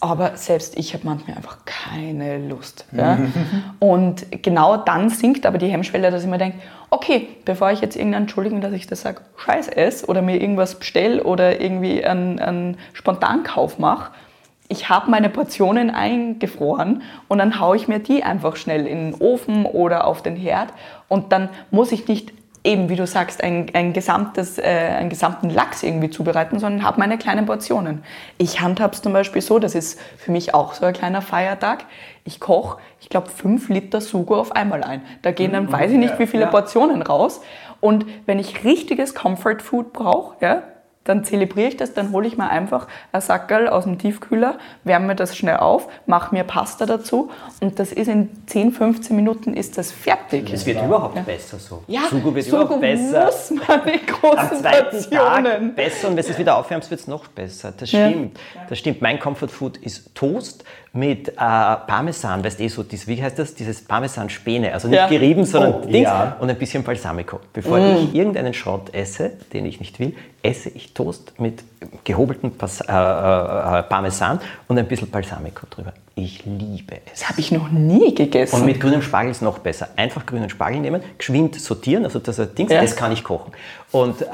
Aber 0.00 0.36
selbst 0.36 0.76
ich 0.76 0.94
habe 0.94 1.06
manchmal 1.06 1.36
einfach 1.36 1.58
keine 1.64 2.38
Lust. 2.48 2.86
Ja? 2.90 3.18
und 3.78 4.26
genau 4.42 4.76
dann 4.76 5.10
sinkt 5.10 5.46
aber 5.46 5.58
die 5.58 5.68
Hemmschwelle, 5.68 6.10
dass 6.10 6.24
ich 6.24 6.28
mir 6.28 6.38
denke, 6.38 6.58
okay, 6.90 7.28
bevor 7.44 7.70
ich 7.70 7.80
jetzt 7.80 7.94
irgendeinen 7.94 8.24
entschuldigen, 8.24 8.60
dass 8.60 8.72
ich 8.72 8.88
das 8.88 9.02
sage, 9.02 9.20
scheiß 9.36 9.68
es 9.68 10.08
oder 10.08 10.20
mir 10.20 10.40
irgendwas 10.40 10.74
bestelle 10.76 11.22
oder 11.22 11.60
irgendwie 11.60 12.04
einen, 12.04 12.40
einen 12.40 12.78
Spontankauf 12.94 13.78
mache, 13.78 14.10
ich 14.72 14.88
habe 14.88 15.10
meine 15.10 15.28
Portionen 15.28 15.90
eingefroren 15.90 17.02
und 17.28 17.38
dann 17.38 17.60
haue 17.60 17.76
ich 17.76 17.88
mir 17.88 17.98
die 17.98 18.24
einfach 18.24 18.56
schnell 18.56 18.86
in 18.86 19.12
den 19.12 19.20
Ofen 19.20 19.66
oder 19.66 20.06
auf 20.06 20.22
den 20.22 20.34
Herd 20.34 20.70
und 21.08 21.30
dann 21.30 21.50
muss 21.70 21.92
ich 21.92 22.08
nicht 22.08 22.32
eben, 22.64 22.88
wie 22.88 22.96
du 22.96 23.06
sagst, 23.06 23.42
ein, 23.42 23.66
ein 23.74 23.92
gesamtes, 23.92 24.56
äh, 24.56 24.62
einen 24.62 25.10
gesamten 25.10 25.50
Lachs 25.50 25.82
irgendwie 25.82 26.08
zubereiten, 26.08 26.58
sondern 26.58 26.84
habe 26.84 27.00
meine 27.00 27.18
kleinen 27.18 27.44
Portionen. 27.44 28.02
Ich 28.38 28.60
handhabe 28.62 28.94
es 28.94 29.02
zum 29.02 29.12
Beispiel 29.12 29.42
so, 29.42 29.58
das 29.58 29.74
ist 29.74 30.00
für 30.16 30.32
mich 30.32 30.54
auch 30.54 30.72
so 30.72 30.86
ein 30.86 30.94
kleiner 30.94 31.20
Feiertag. 31.20 31.84
Ich 32.24 32.40
koche, 32.40 32.78
ich 33.00 33.08
glaube, 33.08 33.28
fünf 33.28 33.68
Liter 33.68 34.00
Sugo 34.00 34.36
auf 34.36 34.52
einmal 34.52 34.84
ein. 34.84 35.02
Da 35.22 35.32
gehen 35.32 35.52
dann, 35.52 35.66
mhm, 35.66 35.72
weiß 35.72 35.90
ich 35.90 35.98
nicht, 35.98 36.18
wie 36.18 36.26
viele 36.26 36.44
ja. 36.44 36.50
Portionen 36.50 37.02
raus. 37.02 37.42
Und 37.80 38.06
wenn 38.26 38.38
ich 38.38 38.64
richtiges 38.64 39.14
Comfort 39.14 39.58
Food 39.60 39.92
brauche, 39.92 40.36
ja, 40.40 40.62
dann 41.04 41.24
zelebriere 41.24 41.68
ich 41.68 41.76
das, 41.76 41.94
dann 41.94 42.12
hole 42.12 42.26
ich 42.26 42.36
mir 42.36 42.48
einfach 42.48 42.86
ein 43.12 43.20
Sackerl 43.20 43.68
aus 43.68 43.84
dem 43.84 43.98
Tiefkühler, 43.98 44.58
wärme 44.84 45.08
mir 45.08 45.14
das 45.16 45.36
schnell 45.36 45.56
auf, 45.56 45.88
mache 46.06 46.34
mir 46.34 46.44
Pasta 46.44 46.86
dazu 46.86 47.30
und 47.60 47.78
das 47.78 47.92
ist 47.92 48.08
in 48.08 48.30
10, 48.46 48.72
15 48.72 49.16
Minuten 49.16 49.54
ist 49.54 49.78
das 49.78 49.90
fertig. 49.90 50.52
Es 50.52 50.64
wird 50.66 50.78
ja. 50.78 50.86
überhaupt 50.86 51.16
ja. 51.16 51.22
besser 51.22 51.58
so. 51.58 51.82
Ja, 51.86 52.02
Sugo 52.10 52.34
wird 52.34 52.46
Sugo 52.46 52.62
überhaupt 52.62 52.80
besser. 52.80 53.26
muss 53.26 53.50
man 53.50 53.80
die 53.86 54.06
großen 54.06 54.62
Portionen. 54.62 55.74
Besser 55.74 56.08
und 56.08 56.16
wenn 56.16 56.24
du 56.24 56.30
es 56.30 56.38
wieder 56.38 56.56
aufwärmst, 56.56 56.90
wird 56.90 57.00
es 57.00 57.06
noch 57.08 57.26
besser. 57.28 57.72
Das 57.76 57.88
stimmt. 57.88 58.38
Das 58.68 58.78
stimmt. 58.78 59.02
Mein 59.02 59.18
Comfort 59.18 59.48
Food 59.48 59.76
ist 59.78 60.14
Toast 60.14 60.64
mit 60.92 61.28
äh, 61.28 61.32
Parmesan, 61.36 62.44
weißt 62.44 62.60
du, 62.60 62.64
eh 62.64 62.68
so, 62.68 62.82
dieses, 62.82 63.06
wie 63.08 63.22
heißt 63.22 63.38
das? 63.38 63.54
Dieses 63.54 63.82
Parmesan-Späne. 63.82 64.72
Also 64.74 64.88
nicht 64.88 64.98
ja. 64.98 65.08
gerieben, 65.08 65.44
sondern 65.44 65.74
oh, 65.74 65.86
Dings 65.86 66.04
ja. 66.04 66.36
und 66.38 66.50
ein 66.50 66.58
bisschen 66.58 66.82
Balsamico. 66.82 67.40
Bevor 67.52 67.78
mm. 67.78 67.96
ich 67.96 68.14
irgendeinen 68.14 68.52
Schrott 68.52 68.94
esse, 68.94 69.32
den 69.52 69.64
ich 69.64 69.80
nicht 69.80 69.98
will, 69.98 70.14
esse 70.42 70.70
ich 70.70 70.92
Toast 70.92 71.38
mit 71.38 71.62
gehobeltem 72.04 72.52
Pas 72.52 72.80
äh, 72.80 72.84
äh, 72.84 73.82
Parmesan 73.84 74.40
und 74.68 74.78
ein 74.78 74.86
bisschen 74.88 75.08
Balsamico 75.10 75.66
drüber. 75.70 75.92
Ich 76.14 76.44
liebe 76.44 76.96
es. 77.06 77.20
Das 77.20 77.28
habe 77.30 77.40
ich 77.40 77.52
noch 77.52 77.70
nie 77.70 78.14
gegessen. 78.14 78.56
Und 78.56 78.66
mit 78.66 78.80
grünem 78.80 79.00
Spargel 79.02 79.30
ist 79.30 79.40
noch 79.40 79.58
besser. 79.60 79.88
Einfach 79.96 80.26
grünen 80.26 80.50
Spargel 80.50 80.80
nehmen, 80.80 81.02
geschwind 81.16 81.58
sortieren, 81.58 82.04
also 82.04 82.18
das 82.18 82.36
Ding, 82.54 82.68
Ja. 82.68 82.82
das 82.82 82.96
kann 82.96 83.12
ich 83.12 83.24
kochen. 83.24 83.52
Und 83.92 84.20
äh, 84.22 84.26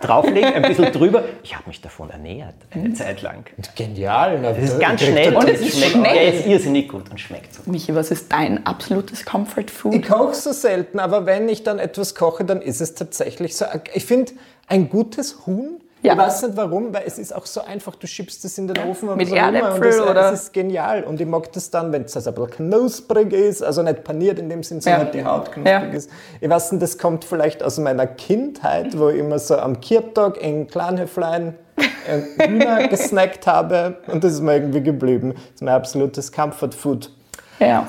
drauflegen, 0.00 0.52
ein 0.54 0.62
bisschen 0.62 0.92
drüber. 0.92 1.22
Ich 1.42 1.54
habe 1.54 1.66
mich 1.68 1.80
davon 1.80 2.10
ernährt, 2.10 2.54
eine 2.72 2.92
Zeit 2.92 3.22
lang. 3.22 3.44
Genial. 3.74 4.38
Na, 4.42 4.50
Es 4.50 4.70
ist 4.72 4.80
ganz 4.80 5.02
schnell 5.02 5.34
Und 5.34 5.48
es 5.48 5.60
ist 5.60 5.76
schmeckt 5.78 5.92
schnell. 5.92 6.16
Ja, 6.16 6.32
ist 6.32 6.46
irrsinnig 6.46 6.88
gut 6.88 7.08
und 7.10 7.18
schmeckt 7.18 7.54
so. 7.54 7.62
Michi, 7.70 7.94
was 7.94 8.10
ist 8.10 8.30
dein 8.32 8.66
absolutes 8.66 9.24
Comfort 9.24 9.70
Food? 9.70 9.94
Ich 9.94 10.02
koche 10.06 10.34
so 10.34 10.52
selten, 10.52 10.98
aber 10.98 11.24
wenn 11.26 11.48
ich 11.48 11.62
dann 11.62 11.78
etwas 11.78 12.14
koche, 12.14 12.44
dann 12.44 12.60
ist 12.60 12.80
es 12.80 12.94
tatsächlich 12.94 13.56
so. 13.56 13.64
Ich 13.94 14.04
finde, 14.04 14.32
ein 14.68 14.88
gutes 14.88 15.46
Huhn, 15.46 15.80
Ja. 16.02 16.12
ich 16.12 16.18
weiß 16.18 16.42
nicht 16.42 16.56
warum, 16.56 16.92
weil 16.92 17.04
es 17.06 17.18
ist 17.18 17.34
auch 17.34 17.46
so 17.46 17.62
einfach, 17.62 17.94
du 17.96 18.06
schiebst 18.06 18.44
es 18.44 18.58
in 18.58 18.66
den 18.68 18.76
Ofen 18.88 19.08
und 19.08 19.16
Mit 19.16 19.28
so 19.28 19.34
immer 19.36 19.48
und 19.48 19.54
Erdäpfel 19.54 19.88
es, 19.88 20.00
oder- 20.00 20.32
es 20.32 20.42
ist 20.44 20.52
genial. 20.52 21.04
Und 21.04 21.20
ich 21.20 21.26
mag 21.26 21.50
das 21.52 21.70
dann, 21.70 21.92
wenn 21.92 22.02
es 22.04 22.14
also 22.16 22.30
ein 22.30 22.34
bisschen 22.34 22.70
knusprig 22.70 23.32
ist, 23.32 23.62
also 23.62 23.82
nicht 23.82 24.04
paniert 24.04 24.38
in 24.38 24.48
dem 24.50 24.62
Sinn, 24.62 24.80
sondern 24.82 25.00
Ja. 25.00 25.04
halt 25.06 25.14
die 25.14 25.24
Haut 25.24 25.52
knusprig 25.52 25.66
Ja. 25.66 25.78
ist. 25.96 26.10
Ich 26.40 26.48
weiß 26.50 26.72
nicht, 26.72 26.82
das 26.82 26.98
kommt 26.98 27.24
vielleicht 27.24 27.62
aus 27.62 27.78
meiner 27.78 28.06
Kindheit, 28.06 28.98
wo 28.98 29.08
ich 29.08 29.18
immer 29.18 29.38
so 29.38 29.56
am 29.56 29.80
Kirtag 29.80 30.36
in 30.42 30.66
Kleinhöflein 30.66 31.54
äh, 32.06 32.46
Hühner 32.48 32.86
gesnackt 32.88 33.46
habe 33.46 33.96
und 34.08 34.22
das 34.24 34.34
ist 34.34 34.40
mir 34.42 34.54
irgendwie 34.56 34.82
geblieben. 34.82 35.32
Das 35.34 35.42
ist 35.54 35.62
mein 35.62 35.74
absolutes 35.74 36.30
Comfort 36.32 36.72
Food. 36.76 37.10
Ja. 37.58 37.88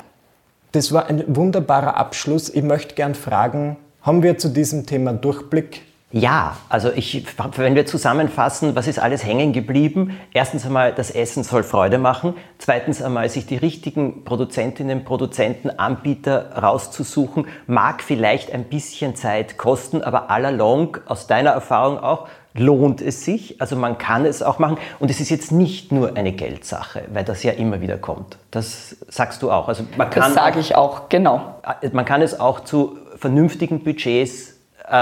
Das 0.72 0.90
war 0.92 1.06
ein 1.06 1.22
wunderbarer 1.36 1.96
Abschluss. 1.98 2.48
Ich 2.48 2.62
möchte 2.62 2.94
gern 2.94 3.14
fragen, 3.14 3.76
haben 4.02 4.22
wir 4.22 4.38
zu 4.38 4.48
diesem 4.48 4.86
Thema 4.86 5.12
Durchblick? 5.12 5.82
Ja, 6.12 6.56
also 6.68 6.92
ich, 6.92 7.26
wenn 7.56 7.74
wir 7.74 7.84
zusammenfassen, 7.84 8.76
was 8.76 8.86
ist 8.86 9.00
alles 9.00 9.24
hängen 9.24 9.52
geblieben? 9.52 10.16
Erstens 10.32 10.64
einmal, 10.64 10.92
das 10.92 11.10
Essen 11.10 11.42
soll 11.42 11.64
Freude 11.64 11.98
machen. 11.98 12.34
Zweitens 12.58 13.02
einmal, 13.02 13.28
sich 13.28 13.46
die 13.46 13.56
richtigen 13.56 14.24
Produzentinnen, 14.24 15.04
Produzenten, 15.04 15.68
Anbieter 15.68 16.52
rauszusuchen, 16.62 17.48
mag 17.66 18.04
vielleicht 18.04 18.52
ein 18.52 18.64
bisschen 18.64 19.16
Zeit 19.16 19.58
kosten, 19.58 20.00
aber 20.00 20.30
allalong, 20.30 20.98
aus 21.06 21.26
deiner 21.26 21.50
Erfahrung 21.50 21.98
auch, 21.98 22.28
lohnt 22.54 23.02
es 23.02 23.24
sich. 23.24 23.60
Also 23.60 23.74
man 23.74 23.98
kann 23.98 24.24
es 24.24 24.44
auch 24.44 24.60
machen. 24.60 24.78
Und 25.00 25.10
es 25.10 25.20
ist 25.20 25.28
jetzt 25.28 25.50
nicht 25.50 25.90
nur 25.90 26.16
eine 26.16 26.32
Geldsache, 26.32 27.02
weil 27.12 27.24
das 27.24 27.42
ja 27.42 27.52
immer 27.52 27.80
wieder 27.80 27.98
kommt. 27.98 28.38
Das 28.52 28.96
sagst 29.08 29.42
du 29.42 29.50
auch. 29.50 29.66
Also 29.66 29.84
man 29.96 30.08
kann 30.08 30.22
Das 30.22 30.34
sage 30.34 30.60
ich 30.60 30.76
auch, 30.76 31.08
genau. 31.08 31.56
man 31.92 32.04
kann 32.04 32.22
es 32.22 32.38
auch 32.38 32.60
zu 32.60 32.96
vernünftigen 33.16 33.82
Budgets 33.82 34.55
äh, 34.90 34.94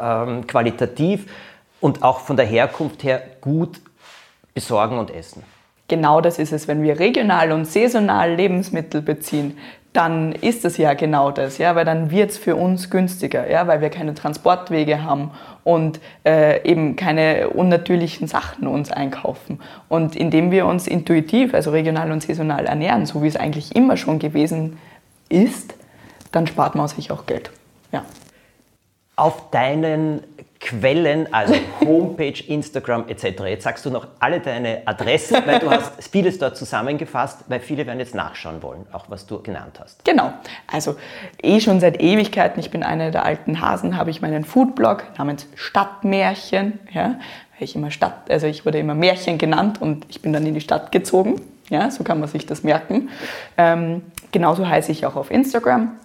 ähm, 0.00 0.46
qualitativ 0.46 1.26
und 1.80 2.02
auch 2.02 2.20
von 2.20 2.36
der 2.36 2.46
Herkunft 2.46 3.04
her 3.04 3.22
gut 3.40 3.80
besorgen 4.54 4.98
und 4.98 5.10
essen. 5.10 5.42
Genau 5.88 6.20
das 6.20 6.38
ist 6.38 6.52
es. 6.52 6.66
Wenn 6.66 6.82
wir 6.82 6.98
regional 6.98 7.52
und 7.52 7.66
saisonal 7.66 8.34
Lebensmittel 8.34 9.02
beziehen, 9.02 9.56
dann 9.96 10.32
ist 10.32 10.64
es 10.66 10.76
ja 10.76 10.92
genau 10.92 11.30
das, 11.30 11.56
ja, 11.56 11.74
weil 11.74 11.86
dann 11.86 12.10
wird 12.10 12.30
es 12.30 12.36
für 12.36 12.54
uns 12.54 12.90
günstiger, 12.90 13.50
ja, 13.50 13.66
weil 13.66 13.80
wir 13.80 13.88
keine 13.88 14.14
Transportwege 14.14 15.02
haben 15.02 15.30
und 15.64 16.00
äh, 16.24 16.62
eben 16.68 16.96
keine 16.96 17.48
unnatürlichen 17.48 18.28
Sachen 18.28 18.66
uns 18.66 18.92
einkaufen. 18.92 19.58
Und 19.88 20.14
indem 20.14 20.50
wir 20.50 20.66
uns 20.66 20.86
intuitiv, 20.86 21.54
also 21.54 21.70
regional 21.70 22.12
und 22.12 22.22
saisonal 22.22 22.66
ernähren, 22.66 23.06
so 23.06 23.22
wie 23.22 23.28
es 23.28 23.36
eigentlich 23.36 23.74
immer 23.74 23.96
schon 23.96 24.18
gewesen 24.18 24.78
ist, 25.30 25.74
dann 26.30 26.46
spart 26.46 26.74
man 26.74 26.88
sich 26.88 27.10
auch 27.10 27.24
Geld. 27.24 27.50
Ja. 27.90 28.04
Auf 29.16 29.50
deinen 29.50 30.22
Quellen, 30.60 31.32
also 31.32 31.54
Homepage, 31.80 32.42
Instagram 32.48 33.08
etc. 33.08 33.42
Jetzt 33.46 33.64
sagst 33.64 33.84
du 33.84 33.90
noch 33.90 34.08
alle 34.18 34.40
deine 34.40 34.82
Adressen, 34.84 35.38
weil 35.46 35.58
du 35.58 35.70
hast 35.70 35.92
vieles 36.10 36.38
dort 36.38 36.56
zusammengefasst, 36.56 37.44
weil 37.48 37.60
viele 37.60 37.86
werden 37.86 37.98
jetzt 37.98 38.14
nachschauen 38.14 38.62
wollen, 38.62 38.86
auch 38.92 39.06
was 39.08 39.26
du 39.26 39.42
genannt 39.42 39.78
hast. 39.80 40.04
Genau. 40.04 40.32
Also 40.70 40.96
eh 41.42 41.60
schon 41.60 41.80
seit 41.80 42.00
Ewigkeiten, 42.00 42.58
ich 42.60 42.70
bin 42.70 42.82
eine 42.82 43.10
der 43.10 43.24
alten 43.24 43.60
Hasen, 43.60 43.96
habe 43.96 44.10
ich 44.10 44.20
meinen 44.22 44.44
Foodblog 44.44 45.04
namens 45.18 45.46
Stadtmärchen. 45.54 46.78
Ja, 46.92 47.16
weil 47.58 47.64
ich 47.64 47.76
immer 47.76 47.90
Stadt, 47.90 48.30
also 48.30 48.46
ich 48.46 48.66
wurde 48.66 48.78
immer 48.78 48.94
Märchen 48.94 49.38
genannt 49.38 49.80
und 49.80 50.04
ich 50.08 50.20
bin 50.20 50.32
dann 50.32 50.44
in 50.46 50.54
die 50.54 50.60
Stadt 50.60 50.92
gezogen. 50.92 51.40
Ja, 51.68 51.90
so 51.90 52.04
kann 52.04 52.20
man 52.20 52.28
sich 52.28 52.46
das 52.46 52.62
merken. 52.62 53.08
Ähm, 53.56 54.02
genauso 54.30 54.68
heiße 54.68 54.92
ich 54.92 55.04
auch 55.04 55.16
auf 55.16 55.30
Instagram. 55.30 55.96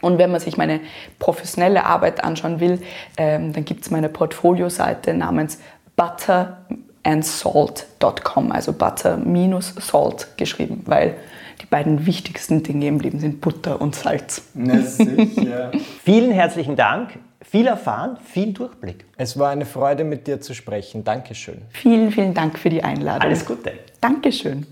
Und 0.00 0.18
wenn 0.18 0.30
man 0.30 0.40
sich 0.40 0.56
meine 0.56 0.80
professionelle 1.18 1.84
Arbeit 1.84 2.22
anschauen 2.22 2.60
will, 2.60 2.80
ähm, 3.16 3.52
dann 3.52 3.64
gibt 3.64 3.84
es 3.84 3.90
meine 3.90 4.08
Portfolio-Seite 4.08 5.14
namens 5.14 5.58
butterandsalt.com, 5.96 8.52
also 8.52 8.72
butter 8.72 9.16
minus 9.16 9.74
salt 9.80 10.28
geschrieben, 10.36 10.82
weil 10.86 11.16
die 11.62 11.66
beiden 11.66 12.06
wichtigsten 12.06 12.62
Dinge 12.62 12.86
im 12.86 13.00
Leben 13.00 13.18
sind 13.18 13.40
Butter 13.40 13.80
und 13.80 13.94
Salz. 13.94 14.42
Na 14.54 14.82
sicher. 14.82 15.72
Vielen 16.04 16.30
herzlichen 16.30 16.76
Dank, 16.76 17.18
viel 17.42 17.66
erfahren, 17.66 18.18
viel 18.22 18.52
Durchblick. 18.52 19.06
es 19.16 19.38
war 19.38 19.50
eine 19.50 19.64
Freude, 19.64 20.04
mit 20.04 20.26
dir 20.26 20.40
zu 20.40 20.54
sprechen. 20.54 21.04
Dankeschön. 21.04 21.62
Vielen, 21.70 22.10
vielen 22.10 22.34
Dank 22.34 22.58
für 22.58 22.68
die 22.68 22.84
Einladung. 22.84 23.22
Alles 23.22 23.46
Gute. 23.46 23.72
Dankeschön. 24.00 24.66